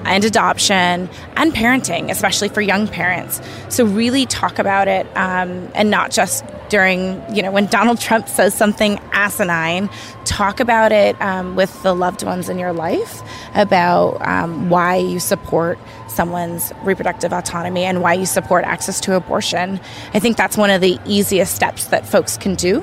[0.04, 3.40] and adoption and parenting, especially for young parents.
[3.68, 8.28] So, really talk about it um, and not just during, you know, when Donald Trump
[8.28, 9.88] says something asinine,
[10.24, 13.22] talk about it um, with the loved ones in your life
[13.54, 15.78] about um, why you support
[16.16, 19.78] someone's reproductive autonomy and why you support access to abortion.
[20.14, 22.78] I think that's one of the easiest steps that folks can do.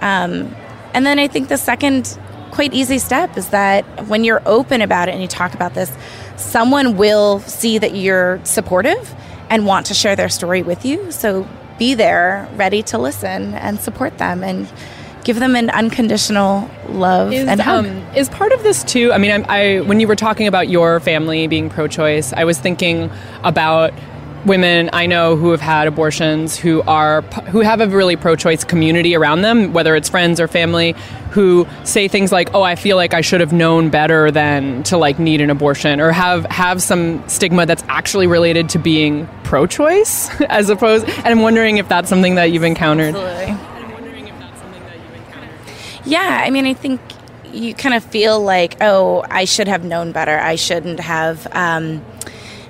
[0.00, 0.54] Um,
[0.94, 2.18] and then I think the second
[2.52, 5.90] quite easy step is that when you're open about it and you talk about this,
[6.36, 9.14] someone will see that you're supportive
[9.50, 11.10] and want to share their story with you.
[11.10, 14.70] So be there, ready to listen and support them and
[15.26, 17.84] give them an unconditional love Is, and hug.
[17.84, 19.12] um, is part of this too?
[19.12, 22.60] I mean, I, I when you were talking about your family being pro-choice, I was
[22.60, 23.10] thinking
[23.42, 23.92] about
[24.44, 29.16] women I know who have had abortions who are who have a really pro-choice community
[29.16, 30.94] around them, whether it's friends or family,
[31.32, 34.96] who say things like, "Oh, I feel like I should have known better than to
[34.96, 40.40] like need an abortion," or have have some stigma that's actually related to being pro-choice,
[40.48, 41.08] as opposed.
[41.08, 43.16] And I'm wondering if that's something that you've encountered.
[43.16, 43.75] Absolutely.
[46.06, 47.00] Yeah, I mean, I think
[47.52, 50.38] you kind of feel like, oh, I should have known better.
[50.38, 52.04] I shouldn't have, um,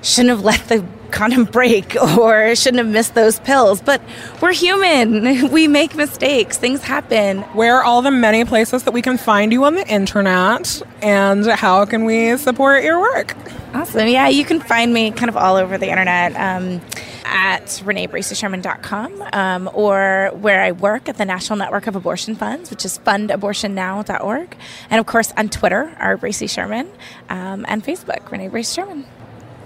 [0.03, 3.81] shouldn't have let the condom break, or shouldn't have missed those pills.
[3.81, 4.01] But
[4.41, 5.51] we're human.
[5.57, 6.59] We make mistakes.
[6.59, 7.43] Things happen.
[7.55, 11.47] Where are all the many places that we can find you on the internet, and
[11.47, 13.35] how can we support your work?
[13.75, 14.09] Awesome.
[14.09, 16.35] Yeah, you can find me kind of all over the internet.
[16.37, 16.81] Um,
[17.27, 22.85] at reneebracey-sherman.com um, or where I work at the National Network of Abortion Funds, which
[22.85, 24.57] is fundabortionnow.org.
[24.91, 26.17] And of course on Twitter, R.
[26.17, 26.89] Bracey Sherman,
[27.29, 29.05] um, and Facebook, Renee Bracey Sherman.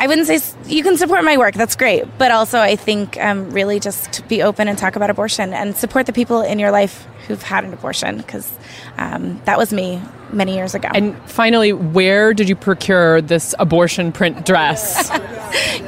[0.00, 1.54] I wouldn't say you can support my work.
[1.54, 5.52] That's great, but also I think um, really just be open and talk about abortion
[5.52, 8.50] and support the people in your life who've had an abortion because
[8.96, 10.00] um, that was me
[10.32, 10.88] many years ago.
[10.94, 15.10] And finally, where did you procure this abortion print dress?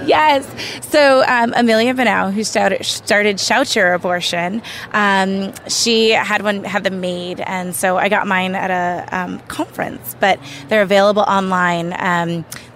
[0.04, 0.46] yes.
[0.86, 6.84] So um, Amelia Bonow, who started, started Shout Your Abortion, um, she had one had
[6.84, 10.16] them made, and so I got mine at a um, conference.
[10.20, 10.38] But
[10.68, 11.94] they're available online.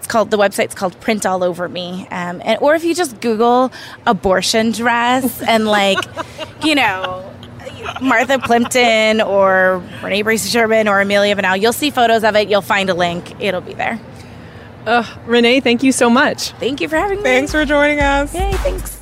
[0.06, 3.20] It's called the website's called Print All Over Me, um, and or if you just
[3.20, 3.72] Google
[4.06, 5.98] abortion dress and like,
[6.64, 7.32] you know.
[8.00, 11.60] Martha Plimpton or Renee Bracey Sherman or Amelia Bonow.
[11.60, 12.48] You'll see photos of it.
[12.48, 13.40] You'll find a link.
[13.40, 14.00] It'll be there.
[15.24, 16.50] Renee, thank you so much.
[16.52, 17.24] Thank you for having me.
[17.24, 18.34] Thanks for joining us.
[18.34, 19.00] Yay, thanks.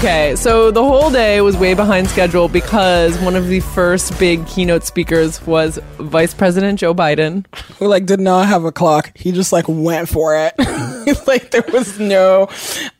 [0.00, 4.46] Okay, so the whole day was way behind schedule because one of the first big
[4.46, 7.44] keynote speakers was Vice President Joe Biden.
[7.78, 9.12] Who like did not have a clock.
[9.14, 10.54] He just like went for it.
[11.26, 12.48] like there was no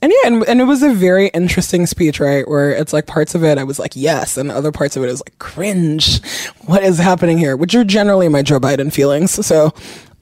[0.03, 2.46] and yeah, and, and it was a very interesting speech, right?
[2.46, 5.09] Where it's like parts of it I was like, yes, and other parts of it
[5.09, 6.22] is like cringe.
[6.66, 7.57] What is happening here?
[7.57, 9.46] Which are generally my Joe Biden feelings.
[9.46, 9.72] So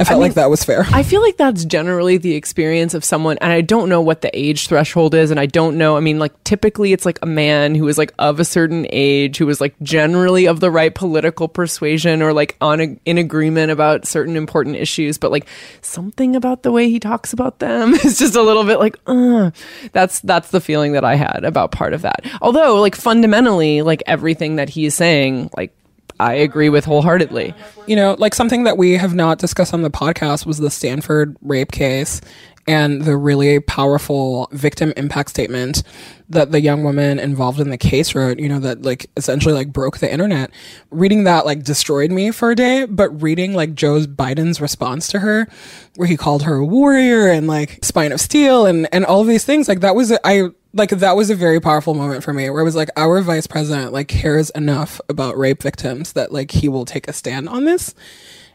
[0.01, 0.87] I felt like that was fair.
[0.93, 4.31] I feel like that's generally the experience of someone, and I don't know what the
[4.39, 5.97] age threshold is, and I don't know.
[5.97, 9.39] I mean, like typically it's like a man who is like of a certain age,
[9.39, 13.73] who is like generally of the right political persuasion or like on a, in agreement
[13.73, 15.49] about certain important issues, but like
[15.81, 19.51] something about the way he talks about them is just a little bit like, uh,
[19.93, 22.25] that's that's the feeling that I had about part of that.
[22.41, 25.75] Although, like fundamentally, like everything that he is saying, like
[26.21, 27.55] I agree with wholeheartedly.
[27.87, 31.37] you know, like something that we have not discussed on the podcast was the Stanford
[31.43, 32.21] rape case
[32.69, 35.83] and the really powerful victim impact statement
[36.29, 39.73] that the young woman involved in the case wrote, you know, that like essentially like
[39.73, 40.51] broke the internet.
[40.91, 45.21] Reading that like destroyed me for a day, but reading like Joe Biden's response to
[45.21, 45.49] her,
[45.97, 49.27] where he called her a warrior and like spine of steel and, and all of
[49.27, 52.49] these things, like that was, I, like that was a very powerful moment for me
[52.51, 56.51] where it was like our vice president like cares enough about rape victims that like
[56.51, 57.95] he will take a stand on this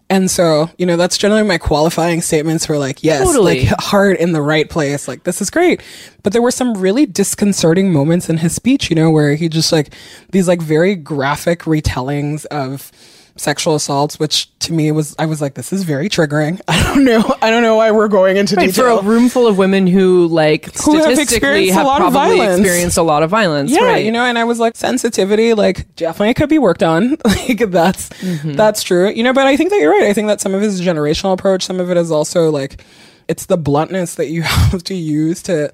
[0.10, 3.66] and so you know that's generally my qualifying statements for like yes Totally.
[3.66, 5.82] like heart in the right place like this is great
[6.24, 9.72] but there were some really disconcerting moments in his speech you know where he just
[9.72, 9.94] like
[10.32, 12.92] these like very graphic retellings of
[13.36, 17.04] sexual assaults which to me was i was like this is very triggering i don't
[17.04, 19.88] know i don't know why we're going into Right, for a room full of women
[19.88, 21.38] who, like, Who have statistically
[21.70, 22.60] experienced a have, lot of violence.
[22.60, 23.72] experienced a lot of violence.
[23.72, 24.06] yeah right.
[24.06, 28.10] you know and i was like sensitivity like definitely could be worked on like that's
[28.10, 28.54] Mm-hmm.
[28.54, 30.62] that's true you know but i think that you're right i think that some of
[30.62, 32.84] it is a generational approach some of it is also like
[33.28, 35.74] it's the bluntness that you have to use to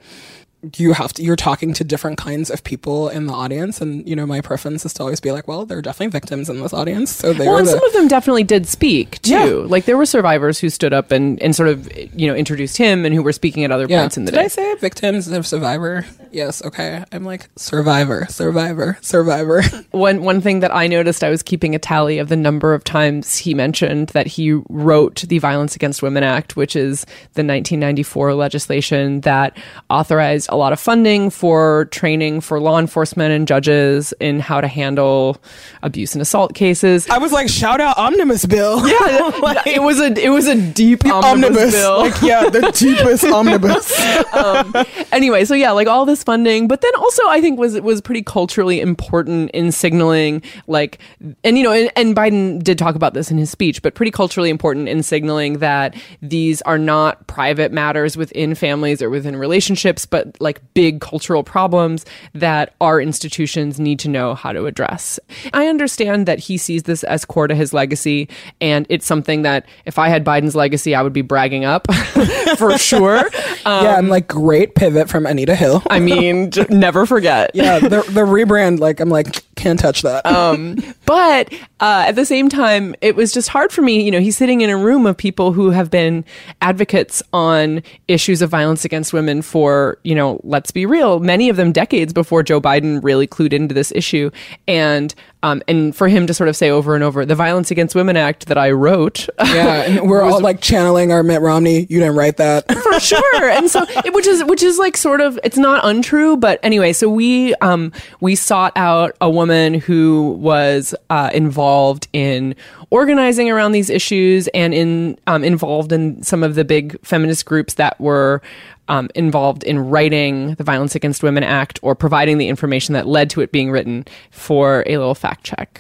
[0.75, 4.15] you have to you're talking to different kinds of people in the audience and you
[4.15, 6.73] know my preference is to always be like well there are definitely victims in this
[6.73, 9.31] audience so they well, and the, some of them definitely did speak too.
[9.31, 9.45] Yeah.
[9.67, 13.05] Like there were survivors who stood up and, and sort of you know introduced him
[13.05, 14.01] and who were speaking at other yeah.
[14.01, 14.37] points in the day.
[14.37, 14.45] Did.
[14.45, 16.05] I say victims of survivor?
[16.31, 16.63] Yes.
[16.63, 17.03] Okay.
[17.11, 19.61] I'm like survivor, survivor, survivor.
[19.91, 22.83] one one thing that I noticed, I was keeping a tally of the number of
[22.83, 27.03] times he mentioned that he wrote the Violence Against Women Act, which is
[27.33, 29.57] the 1994 legislation that
[29.89, 34.67] authorized a lot of funding for training for law enforcement and judges in how to
[34.67, 35.37] handle
[35.83, 37.07] abuse and assault cases.
[37.09, 38.87] I was like, shout out omnibus bill.
[38.87, 41.99] Yeah, Like, it was a it was a deep omnibus, bill.
[41.99, 43.89] Like yeah, the deepest omnibus.
[44.39, 44.73] Um,
[45.11, 48.21] anyway, so yeah, like all this funding, but then also I think was was pretty
[48.21, 50.99] culturally important in signaling like
[51.43, 54.11] and you know and, and Biden did talk about this in his speech, but pretty
[54.11, 60.05] culturally important in signaling that these are not private matters within families or within relationships,
[60.05, 65.19] but like big cultural problems that our institutions need to know how to address.
[65.53, 68.29] I understand that he sees this as core to his legacy,
[68.61, 71.91] and it's something that if I had Biden's legacy, I would be bragging up
[72.57, 73.19] for sure.
[73.19, 73.25] Um,
[73.83, 75.83] yeah, and like great pivot from Anita Hill.
[75.89, 77.51] I mean, never forget.
[77.53, 78.79] yeah, the the rebrand.
[78.79, 80.25] Like I'm like can't touch that.
[80.39, 84.01] Um, but uh, at the same time, it was just hard for me.
[84.01, 86.23] You know, he's sitting in a room of people who have been
[86.61, 91.57] advocates on issues of violence against women for, you know, let's be real, many of
[91.57, 94.29] them decades before Joe Biden really clued into this issue.
[94.67, 97.95] And um, and for him to sort of say over and over, the Violence Against
[97.95, 101.81] Women Act that I wrote, yeah, we're all like channeling our Mitt Romney.
[101.81, 102.69] You didn't write that.
[102.83, 103.49] for sure.
[103.49, 106.91] And so, it, which is which is like sort of it's not untrue, but anyway.
[106.91, 112.53] So we um we sought out a woman who was uh, involved in
[112.89, 117.75] organizing around these issues and in um, involved in some of the big feminist groups
[117.75, 118.41] that were.
[118.89, 123.29] Um, involved in writing the Violence Against Women Act or providing the information that led
[123.29, 125.79] to it being written for a little fact check.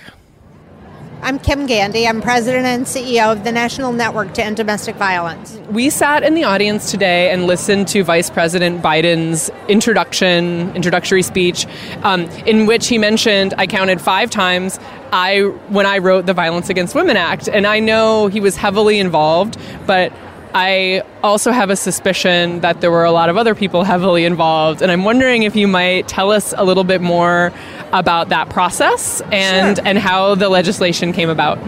[1.21, 2.07] I'm Kim Gandy.
[2.07, 5.59] I'm president and CEO of the National Network to End Domestic Violence.
[5.69, 11.65] We sat in the audience today and listened to Vice President Biden's introduction, introductory speech,
[12.03, 14.79] um, in which he mentioned, I counted five times,
[15.11, 18.97] I when I wrote the Violence Against Women Act, and I know he was heavily
[18.97, 20.13] involved, but
[20.53, 24.81] I also have a suspicion that there were a lot of other people heavily involved,
[24.81, 27.51] and I'm wondering if you might tell us a little bit more
[27.93, 29.87] about that process and Sure.
[29.87, 31.59] and how the legislation came about.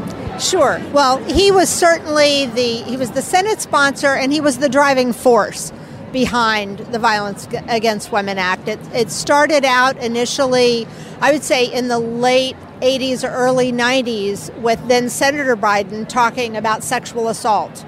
[0.41, 0.81] Sure.
[0.93, 5.13] Well, he was certainly the he was the Senate sponsor and he was the driving
[5.13, 5.71] force
[6.11, 8.67] behind the Violence Against Women Act.
[8.67, 10.87] It, it started out initially,
[11.21, 16.57] I would say, in the late 80s or early 90s with then Senator Biden talking
[16.57, 17.85] about sexual assault.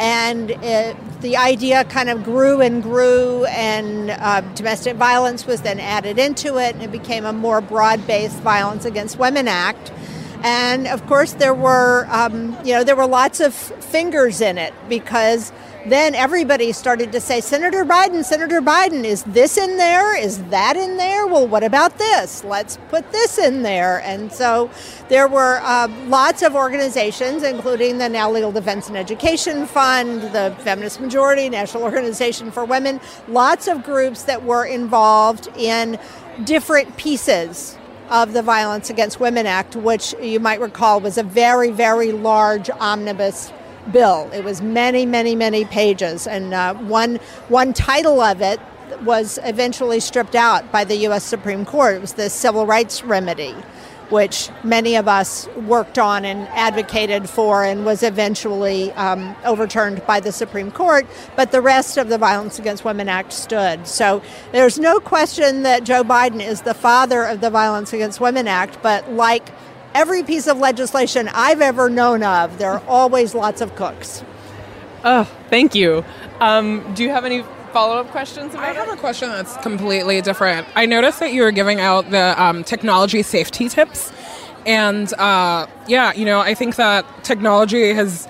[0.00, 5.78] And it, the idea kind of grew and grew, and uh, domestic violence was then
[5.78, 9.92] added into it, and it became a more broad based Violence Against Women Act.
[10.42, 14.72] And of course, there were, um, you know, there were lots of fingers in it
[14.88, 15.52] because
[15.86, 20.16] then everybody started to say, Senator Biden, Senator Biden, is this in there?
[20.16, 21.26] Is that in there?
[21.26, 22.44] Well, what about this?
[22.44, 24.00] Let's put this in there.
[24.02, 24.70] And so
[25.08, 30.54] there were uh, lots of organizations, including the NOW Legal Defense and Education Fund, the
[30.60, 35.98] Feminist Majority, National Organization for Women, lots of groups that were involved in
[36.44, 37.78] different pieces
[38.10, 42.68] of the Violence Against Women Act, which you might recall was a very, very large
[42.68, 43.52] omnibus
[43.92, 44.30] bill.
[44.32, 47.16] It was many, many, many pages, and uh, one
[47.48, 48.60] one title of it
[49.02, 51.24] was eventually stripped out by the U.S.
[51.24, 51.96] Supreme Court.
[51.96, 53.54] It was the Civil Rights Remedy,
[54.10, 60.20] which many of us worked on and advocated for, and was eventually um, overturned by
[60.20, 61.06] the Supreme Court.
[61.36, 63.86] But the rest of the Violence Against Women Act stood.
[63.86, 64.22] So
[64.52, 68.82] there's no question that Joe Biden is the father of the Violence Against Women Act,
[68.82, 69.50] but like
[69.94, 74.24] every piece of legislation I've ever known of, there are always lots of cooks.
[75.04, 76.04] Oh, thank you.
[76.40, 78.76] Um, do you have any follow up questions about I it?
[78.76, 80.66] have a question that's completely different.
[80.74, 84.12] I noticed that you were giving out the um, technology safety tips.
[84.66, 88.28] And uh, yeah, you know, I think that technology has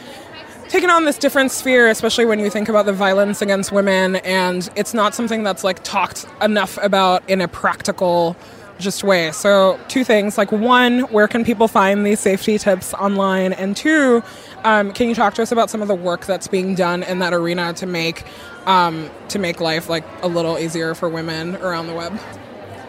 [0.68, 4.16] taken on this different sphere, especially when you think about the violence against women.
[4.16, 8.36] And it's not something that's like talked enough about in a practical
[8.80, 9.30] just way.
[9.32, 13.52] So, two things like one, where can people find these safety tips online?
[13.52, 14.22] And two,
[14.64, 17.20] um, can you talk to us about some of the work that's being done in
[17.20, 18.24] that arena to make
[18.66, 22.18] um, to make life like a little easier for women around the web?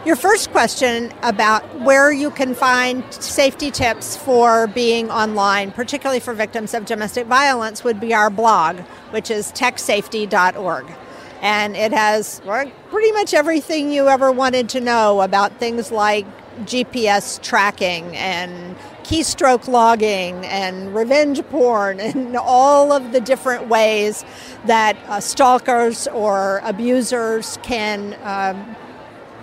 [0.03, 6.33] Your first question about where you can find safety tips for being online, particularly for
[6.33, 8.79] victims of domestic violence, would be our blog,
[9.11, 10.87] which is techsafety.org.
[11.41, 12.39] And it has
[12.89, 16.25] pretty much everything you ever wanted to know about things like
[16.65, 24.23] GPS tracking and keystroke logging and revenge porn and all of the different ways
[24.65, 28.75] that uh, stalkers or abusers can um,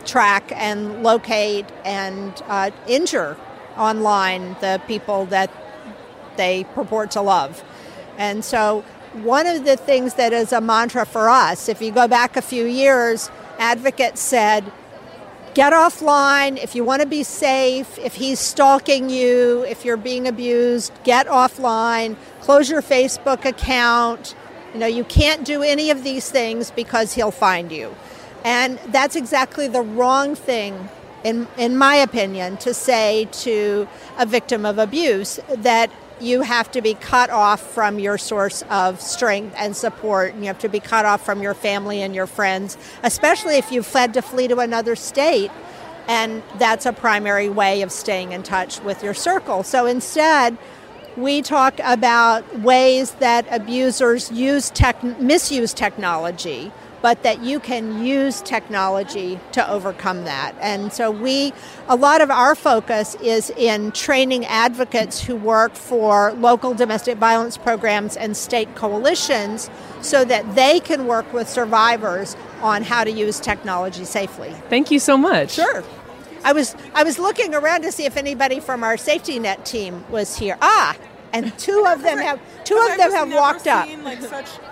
[0.05, 3.37] track and locate and uh, injure
[3.77, 5.51] online the people that
[6.37, 7.63] they purport to love.
[8.17, 8.85] And so,
[9.15, 12.43] one of the things that is a mantra for us, if you go back a
[12.43, 14.71] few years, advocates said,
[15.55, 20.29] get offline if you want to be safe, if he's stalking you, if you're being
[20.29, 24.35] abused, get offline, close your Facebook account.
[24.73, 27.95] You know, you can't do any of these things because he'll find you.
[28.45, 30.89] And that's exactly the wrong thing,
[31.25, 33.89] in, in my opinion, to say to
[34.19, 35.91] a victim of abuse that
[36.21, 40.35] you have to be cut off from your source of strength and support.
[40.35, 43.71] And you have to be cut off from your family and your friends, especially if
[43.73, 45.51] you've fled to flee to another state.
[46.09, 49.63] And that's a primary way of staying in touch with your circle.
[49.63, 50.57] So instead,
[51.17, 58.43] we talk about ways that abusers use tech, misuse technology, but that you can use
[58.43, 60.55] technology to overcome that.
[60.61, 61.53] And so we,
[61.89, 67.57] a lot of our focus is in training advocates who work for local domestic violence
[67.57, 69.71] programs and state coalitions
[70.01, 74.51] so that they can work with survivors on how to use technology safely.
[74.69, 75.53] Thank you so much.
[75.53, 75.85] Sure.
[76.45, 80.05] I was I was looking around to see if anybody from our safety net team
[80.09, 80.57] was here.
[80.63, 80.97] Ah,
[81.33, 83.89] and two of them have two of them have walked up.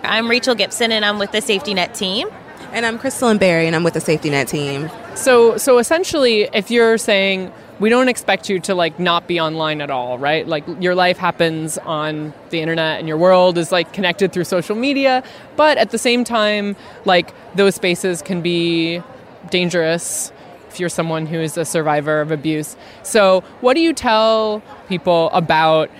[0.02, 2.28] I'm Rachel Gibson, and I'm with the Safety Net team.
[2.72, 4.90] And I'm Crystal and Barry, and I'm with the Safety Net team.
[5.14, 9.82] So so essentially if you're saying we don't expect you to like not be online
[9.82, 10.46] at all, right?
[10.46, 14.74] Like your life happens on the internet and your world is like connected through social
[14.74, 15.22] media,
[15.56, 19.02] but at the same time like those spaces can be
[19.50, 20.32] dangerous
[20.76, 22.76] if you're someone who is a survivor of abuse.
[23.02, 25.90] So, what do you tell people about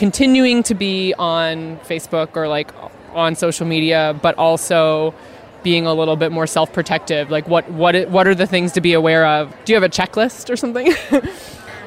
[0.00, 2.72] continuing to be on Facebook or like
[3.12, 5.14] on social media, but also
[5.62, 7.30] being a little bit more self-protective?
[7.30, 9.54] Like, what what what are the things to be aware of?
[9.64, 10.94] Do you have a checklist or something?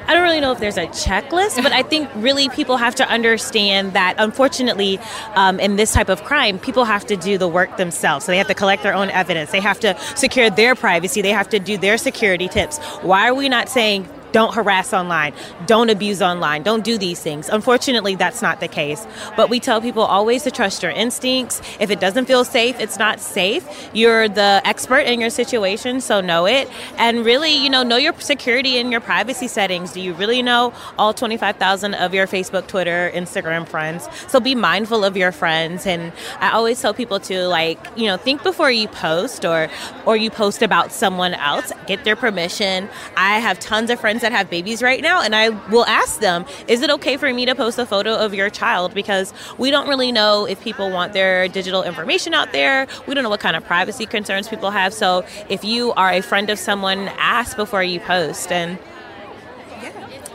[0.06, 3.08] I don't really know if there's a checklist, but I think really people have to
[3.08, 5.00] understand that unfortunately,
[5.34, 8.26] um, in this type of crime, people have to do the work themselves.
[8.26, 9.50] So they have to collect their own evidence.
[9.50, 11.20] They have to secure their privacy.
[11.22, 12.78] They have to do their security tips.
[13.00, 15.32] Why are we not saying, don't harass online,
[15.64, 17.48] don't abuse online, don't do these things.
[17.48, 19.06] Unfortunately, that's not the case.
[19.36, 21.62] But we tell people always to trust your instincts.
[21.78, 23.64] If it doesn't feel safe, it's not safe.
[23.92, 26.68] You're the expert in your situation, so know it.
[26.98, 29.92] And really, you know, know your security and your privacy settings.
[29.92, 34.08] Do you really know all 25,000 of your Facebook, Twitter, Instagram friends?
[34.26, 35.86] So be mindful of your friends.
[35.86, 39.68] And I always tell people to like, you know, think before you post or
[40.06, 41.72] or you post about someone else.
[41.86, 42.88] Get their permission.
[43.16, 46.44] I have tons of friends that have babies right now, and I will ask them,
[46.66, 48.92] is it okay for me to post a photo of your child?
[48.92, 52.86] Because we don't really know if people want their digital information out there.
[53.06, 54.92] We don't know what kind of privacy concerns people have.
[54.92, 58.50] So if you are a friend of someone, ask before you post.
[58.50, 58.78] And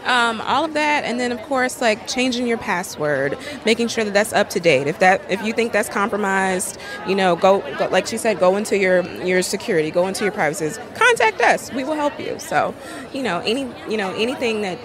[0.09, 4.13] Um, all of that, and then of course, like changing your password, making sure that
[4.13, 4.87] that's up to date.
[4.87, 8.57] If that, if you think that's compromised, you know, go, go like she said, go
[8.57, 10.79] into your your security, go into your privacies.
[10.95, 11.71] Contact us.
[11.71, 12.39] We will help you.
[12.39, 12.73] So,
[13.13, 14.79] you know, any you know anything that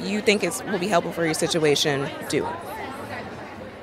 [0.00, 2.56] you think is will be helpful for your situation, do it.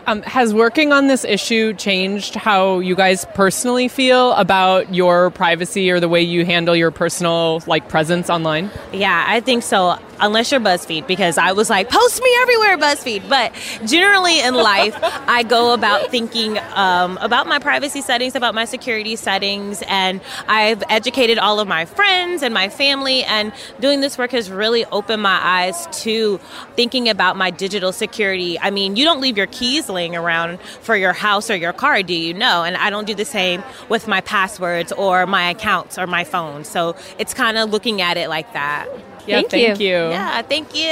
[0.08, 5.92] um, has working on this issue changed how you guys personally feel about your privacy
[5.92, 8.72] or the way you handle your personal like presence online?
[8.92, 10.00] Yeah, I think so.
[10.22, 13.30] Unless you're BuzzFeed, because I was like, post me everywhere, BuzzFeed.
[13.30, 13.54] But
[13.86, 19.16] generally in life, I go about thinking um, about my privacy settings, about my security
[19.16, 23.24] settings, and I've educated all of my friends and my family.
[23.24, 26.38] And doing this work has really opened my eyes to
[26.76, 28.60] thinking about my digital security.
[28.60, 32.04] I mean, you don't leave your keys laying around for your house or your car,
[32.04, 32.64] do you know?
[32.64, 36.64] And I don't do the same with my passwords or my accounts or my phone.
[36.64, 38.88] So it's kind of looking at it like that.
[39.30, 39.90] Yeah, Thank thank you.
[39.90, 40.90] Yeah, thank you.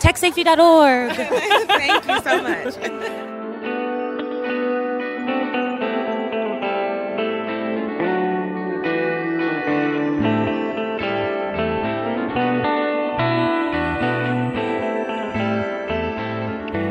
[0.00, 1.16] TechSafety.org.
[1.16, 2.76] Thank you so much.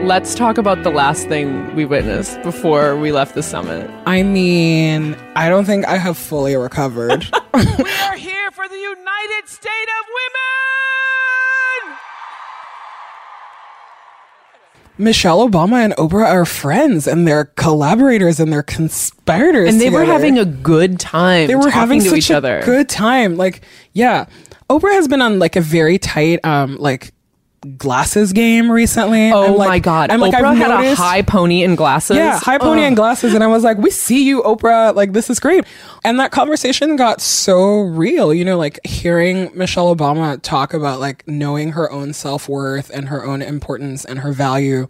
[0.04, 3.88] Let's talk about the last thing we witnessed before we left the summit.
[4.08, 7.28] I mean, I don't think I have fully recovered.
[7.54, 8.31] We are here
[15.02, 19.70] Michelle Obama and Oprah are friends and they're collaborators and they're conspirators.
[19.70, 21.48] And they were having a good time.
[21.48, 22.62] they were having such a other.
[22.64, 23.36] good time.
[23.36, 23.62] Like,
[23.94, 24.28] yeah,
[24.70, 27.14] Oprah has been on like a very tight, um, like
[27.78, 29.32] glasses game recently.
[29.32, 30.12] Oh like- my god!
[30.12, 32.18] And like Oprah had a high pony and glasses.
[32.18, 32.88] Yeah, high pony Ugh.
[32.88, 33.34] and glasses.
[33.34, 34.96] And I was like, we see you, Oprah.
[34.96, 35.66] Like, this is great.
[36.04, 41.28] And that conversation got so real, you know, like hearing Michelle Obama talk about like
[41.28, 44.88] knowing her own self worth and her own importance and her value,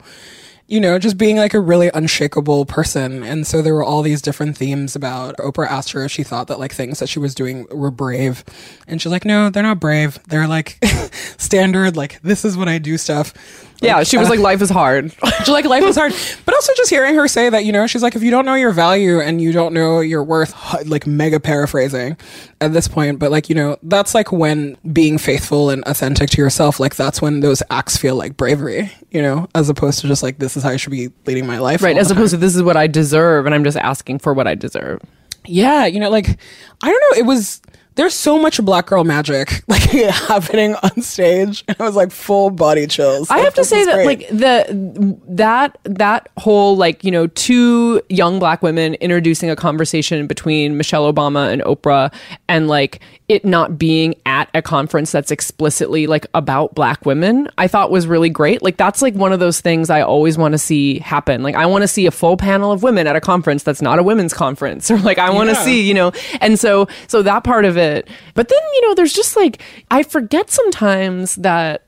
[0.71, 3.23] you know, just being like a really unshakable person.
[3.23, 6.47] And so there were all these different themes about Oprah asked her if she thought
[6.47, 8.45] that like things that she was doing were brave.
[8.87, 10.17] And she's like, no, they're not brave.
[10.29, 10.77] They're like
[11.37, 13.33] standard, like, this is what I do stuff.
[13.81, 15.11] Yeah, she was like, life is hard.
[15.39, 16.13] She's like life is hard,
[16.45, 18.53] but also just hearing her say that, you know, she's like, if you don't know
[18.53, 20.53] your value and you don't know your worth,
[20.85, 22.15] like mega paraphrasing
[22.61, 26.41] at this point, but like, you know, that's like when being faithful and authentic to
[26.41, 30.21] yourself, like that's when those acts feel like bravery, you know, as opposed to just
[30.21, 31.81] like, this is how I should be leading my life.
[31.81, 32.39] right, as opposed time.
[32.39, 35.01] to this is what I deserve and I'm just asking for what I deserve.
[35.45, 36.37] yeah, you know, like,
[36.83, 37.61] I don't know, it was,
[37.95, 42.49] there's so much black girl magic like happening on stage and I was like full
[42.49, 43.29] body chills.
[43.29, 44.05] I Like, have to say that great.
[44.05, 50.27] like the that that whole like you know two young black women introducing a conversation
[50.27, 52.13] between Michelle Obama and Oprah
[52.47, 57.67] and like it not being at a conference that's explicitly like about black women I
[57.67, 58.61] thought was really great.
[58.61, 61.43] Like that's like one of those things I always want to see happen.
[61.43, 63.99] Like I want to see a full panel of women at a conference that's not
[63.99, 64.89] a women's conference.
[64.91, 65.63] Or like I want to Yeah.
[65.63, 66.11] see you know
[66.41, 68.07] and so so that part of it.
[68.33, 69.61] But then you know there's just like
[69.91, 71.83] I forget sometimes that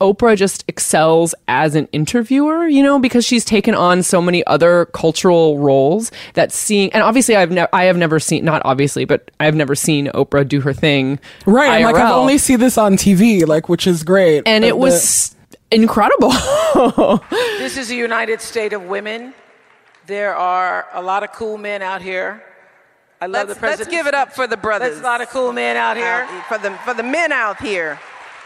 [0.00, 4.86] Oprah just excels as an interviewer, you know, because she's taken on so many other
[4.86, 9.30] cultural roles that seeing and obviously I've never I have never seen not obviously, but
[9.40, 11.18] I've never seen Oprah do her thing.
[11.46, 11.70] Right.
[11.70, 14.42] I'm like, I've only see this on TV, like, which is great.
[14.46, 15.34] and But it was
[15.70, 16.32] incredible.
[17.58, 19.34] This is the United State of Women.
[20.06, 22.42] There are a lot of cool men out here.
[23.20, 23.90] I love Let's, the president.
[23.90, 24.90] let's give it up for the brothers.
[24.90, 26.26] There's a lot of cool men out here.
[26.28, 27.98] Out- for the for the men out here.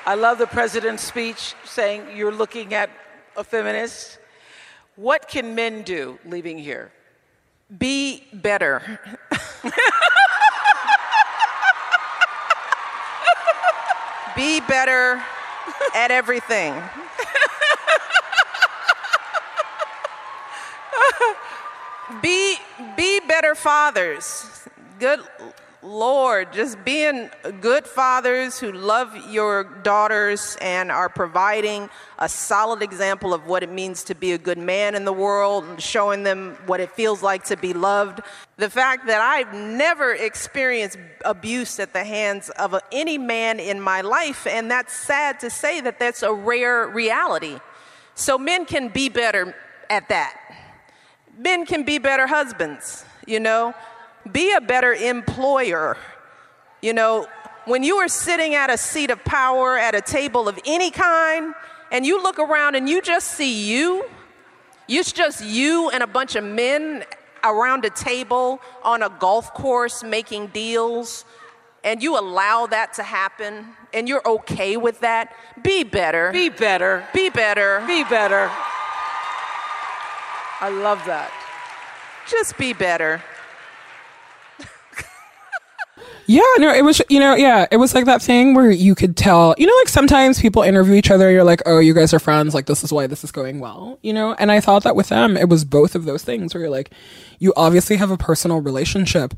[0.04, 2.90] I love the president's speech saying you're looking at
[3.36, 4.18] a feminist.
[4.96, 6.90] What can men do leaving here?
[7.78, 9.00] Be better.
[14.36, 15.22] Be better
[15.94, 16.74] at everything.
[22.22, 22.56] be
[22.96, 24.66] be better fathers.
[24.98, 25.20] Good
[25.84, 27.28] Lord, just being
[27.60, 33.70] good fathers who love your daughters and are providing a solid example of what it
[33.70, 37.20] means to be a good man in the world and showing them what it feels
[37.20, 38.20] like to be loved.
[38.58, 44.02] The fact that I've never experienced abuse at the hands of any man in my
[44.02, 47.58] life, and that's sad to say that that's a rare reality.
[48.14, 49.54] So men can be better
[49.90, 50.38] at that
[51.38, 53.74] men can be better husbands, you know,
[54.30, 55.96] be a better employer.
[56.80, 57.26] You know,
[57.64, 61.54] when you are sitting at a seat of power at a table of any kind,
[61.90, 64.04] and you look around and you just see you,
[64.88, 67.04] it's just you and a bunch of men
[67.44, 71.24] around a table on a golf course making deals,
[71.84, 76.30] and you allow that to happen, and you're okay with that, be better.
[76.32, 77.04] Be better.
[77.12, 77.82] Be better.
[77.86, 78.50] Be better.
[80.60, 81.32] I love that.
[82.28, 83.20] Just be better.
[86.26, 89.16] Yeah, no, it was, you know, yeah, it was like that thing where you could
[89.16, 92.18] tell, you know, like sometimes people interview each other, you're like, oh, you guys are
[92.18, 94.34] friends, like this is why this is going well, you know?
[94.34, 96.92] And I thought that with them, it was both of those things where you're like,
[97.38, 99.34] you obviously have a personal relationship,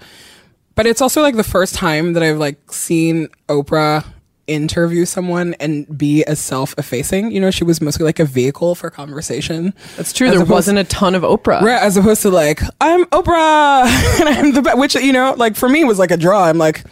[0.74, 4.04] but it's also like the first time that I've like seen Oprah
[4.46, 7.30] interview someone and be as self-effacing.
[7.32, 9.72] You know, she was mostly like a vehicle for conversation.
[9.96, 10.26] That's true.
[10.28, 11.60] As there opposed- wasn't a ton of Oprah.
[11.62, 13.84] Right, as opposed to like, I'm Oprah
[14.20, 16.44] and I'm the best, which, you know, like for me was like a draw.
[16.44, 16.84] I'm like,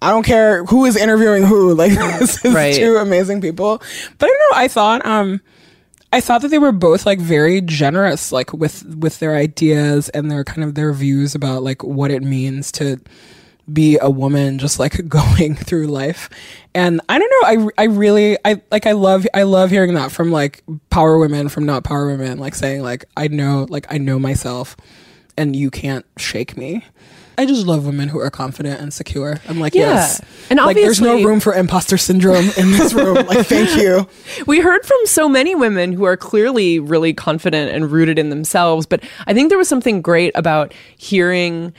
[0.00, 1.74] I don't care who is interviewing who.
[1.78, 2.74] Like, this is Right.
[2.74, 3.78] two amazing people.
[4.18, 4.58] But I don't know.
[4.62, 5.40] I thought, um,
[6.12, 10.30] I thought that they were both like very generous, like with with their ideas and
[10.30, 12.98] their kind of their views about like what it means to
[13.72, 16.30] be a woman just like going through life.
[16.74, 20.12] And i don't know i i really i like i love i love hearing that
[20.12, 23.98] from like power women from not power women like saying like i know like i
[23.98, 24.76] know myself
[25.36, 26.84] and you can't shake me.
[27.38, 29.40] I just love women who are confident and secure.
[29.48, 29.94] I'm like Yeah.
[29.94, 30.20] yes.
[30.50, 33.14] And like there's no room for imposter syndrome in this room.
[33.28, 34.08] Like thank you.
[34.46, 38.86] We heard from so many women who are clearly really confident and rooted in themselves,
[38.86, 41.72] but I think there was something great about hearing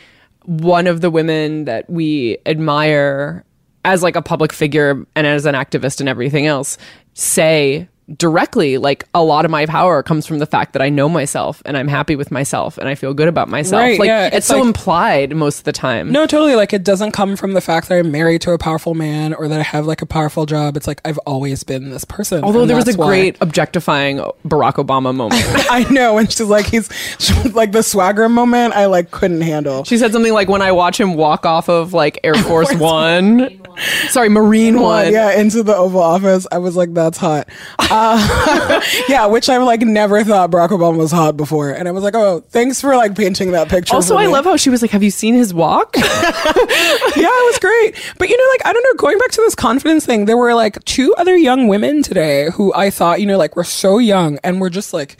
[0.45, 3.43] one of the women that we admire
[3.85, 6.77] as like a public figure and as an activist and everything else
[7.13, 7.87] say
[8.17, 11.61] directly like a lot of my power comes from the fact that I know myself
[11.65, 13.81] and I'm happy with myself and I feel good about myself.
[13.81, 16.11] Right, like yeah, it's, it's so like- implied most of the time.
[16.11, 16.55] No, totally.
[16.55, 19.47] Like it doesn't come from the fact that I'm married to a powerful man or
[19.47, 20.75] that I have like a powerful job.
[20.77, 22.43] It's like I've always been this person.
[22.43, 25.43] Although there was a why- great objectifying Barack Obama moment.
[25.69, 26.89] I know, and she's like, he's
[27.19, 28.73] she like the swagger moment.
[28.73, 29.83] I like couldn't handle.
[29.83, 33.61] She said something like, "When I watch him walk off of like Air Force One,
[34.09, 36.47] sorry, Marine One, yeah, into the Oval Office.
[36.51, 37.47] I was like, that's hot.
[38.01, 42.03] Uh, yeah, which I've like never thought Barack Obama was hot before, and I was
[42.03, 43.93] like, oh, thanks for like painting that picture.
[43.93, 44.31] Also, I me.
[44.31, 47.95] love how she was like, "Have you seen his walk?" yeah, it was great.
[48.17, 50.53] But you know, like I don't know, going back to this confidence thing, there were
[50.53, 54.39] like two other young women today who I thought, you know, like were so young
[54.43, 55.17] and were just like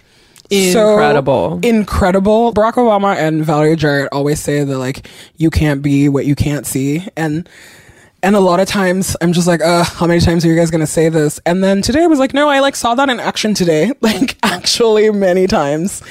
[0.50, 1.60] so Incredible.
[1.62, 2.54] incredible.
[2.54, 5.08] Barack Obama and Valerie Jarrett always say that like
[5.38, 7.48] you can't be what you can't see, and
[8.24, 10.72] and a lot of times I'm just like, uh, how many times are you guys
[10.72, 11.40] gonna say this?
[11.46, 14.38] And then today I was like, no, I like saw that in action today, like
[14.44, 16.02] actually many times,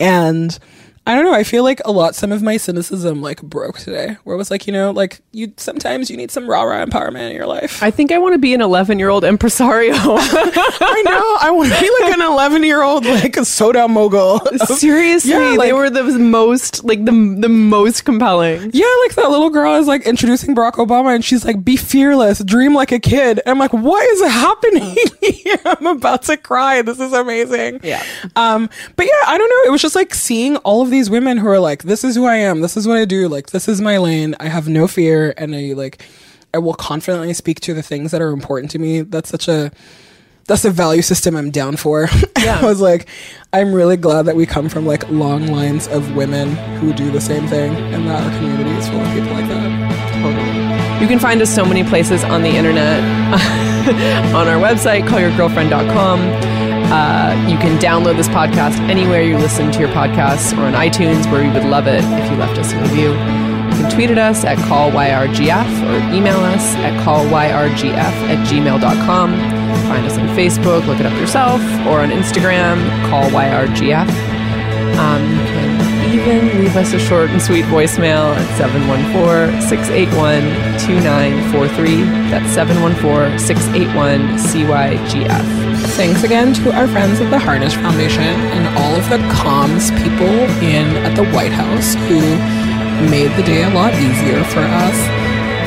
[0.00, 0.58] and.
[1.06, 1.32] I don't know.
[1.34, 2.14] I feel like a lot.
[2.14, 5.52] Some of my cynicism like broke today, where it was like, you know, like you
[5.56, 7.82] sometimes you need some rah rah empowerment in your life.
[7.82, 9.94] I think I want to be an 11 year old impresario.
[9.98, 11.36] I know.
[11.40, 14.40] I want to be like an 11 year old like a soda mogul.
[14.66, 18.70] Seriously, Yeah, they were the most like the the most compelling.
[18.72, 22.42] Yeah, like that little girl is like introducing Barack Obama and she's like, be fearless,
[22.42, 23.38] dream like a kid.
[23.38, 24.96] And I'm like, what is happening?
[25.64, 26.82] I'm about to cry.
[26.82, 27.80] This is amazing.
[27.82, 28.02] Yeah.
[28.34, 29.68] Um, but yeah, I don't know.
[29.68, 32.24] It was just like seeing all of these women who are like, this is who
[32.24, 32.62] I am.
[32.62, 33.28] This is what I do.
[33.28, 34.34] Like, this is my lane.
[34.40, 35.34] I have no fear.
[35.36, 36.02] And I like,
[36.54, 39.02] I will confidently speak to the things that are important to me.
[39.02, 39.70] That's such a,
[40.46, 42.08] that's a value system I'm down for.
[42.46, 42.60] Yeah.
[42.60, 43.08] I was like,
[43.52, 47.20] I'm really glad that we come from like long lines of women who do the
[47.20, 50.12] same thing and that our community is full of people like that.
[50.22, 51.02] Totally.
[51.02, 53.02] You can find us so many places on the internet.
[54.32, 56.65] on our website, callyourgirlfriend.com.
[56.88, 61.30] Uh, you can download this podcast anywhere you listen to your podcasts or on iTunes,
[61.30, 63.10] where we would love it if you left us a review.
[63.10, 69.30] You can tweet at us at callyrgf or email us at callyrgf at gmail.com.
[69.88, 72.78] Find us on Facebook, look it up yourself, or on Instagram,
[73.10, 74.08] callyrgf.
[74.96, 75.22] Um,
[76.26, 80.42] even leave us a short and sweet voicemail at 714 681
[80.82, 82.02] 2943.
[82.30, 85.46] That's 714 681 CYGF.
[85.94, 88.26] Thanks again to our friends at the Harnisch Foundation
[88.58, 90.34] and all of the comms people
[90.66, 92.18] in at the White House who
[93.06, 94.98] made the day a lot easier for us.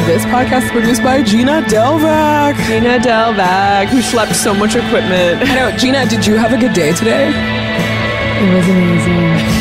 [0.08, 2.56] This podcast is produced by Gina Delvac.
[2.68, 5.40] Gina Delvac, who schlepped so much equipment.
[5.40, 7.32] I know, Gina, did you have a good day today?
[7.32, 9.59] It was amazing.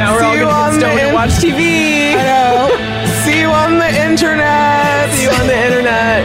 [0.00, 2.14] Now we're all See you going on to the Stone in- and watch TV.
[2.16, 2.70] I know.
[3.24, 5.10] See you on the internet.
[5.12, 6.24] See you on the internet.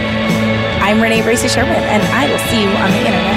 [0.81, 3.35] I'm Renee Bracey Sherman, and I will see you on the internet.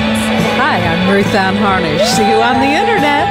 [0.61, 2.05] Hi, I'm Ruth Ann Harnisch.
[2.17, 3.27] See you on the internet.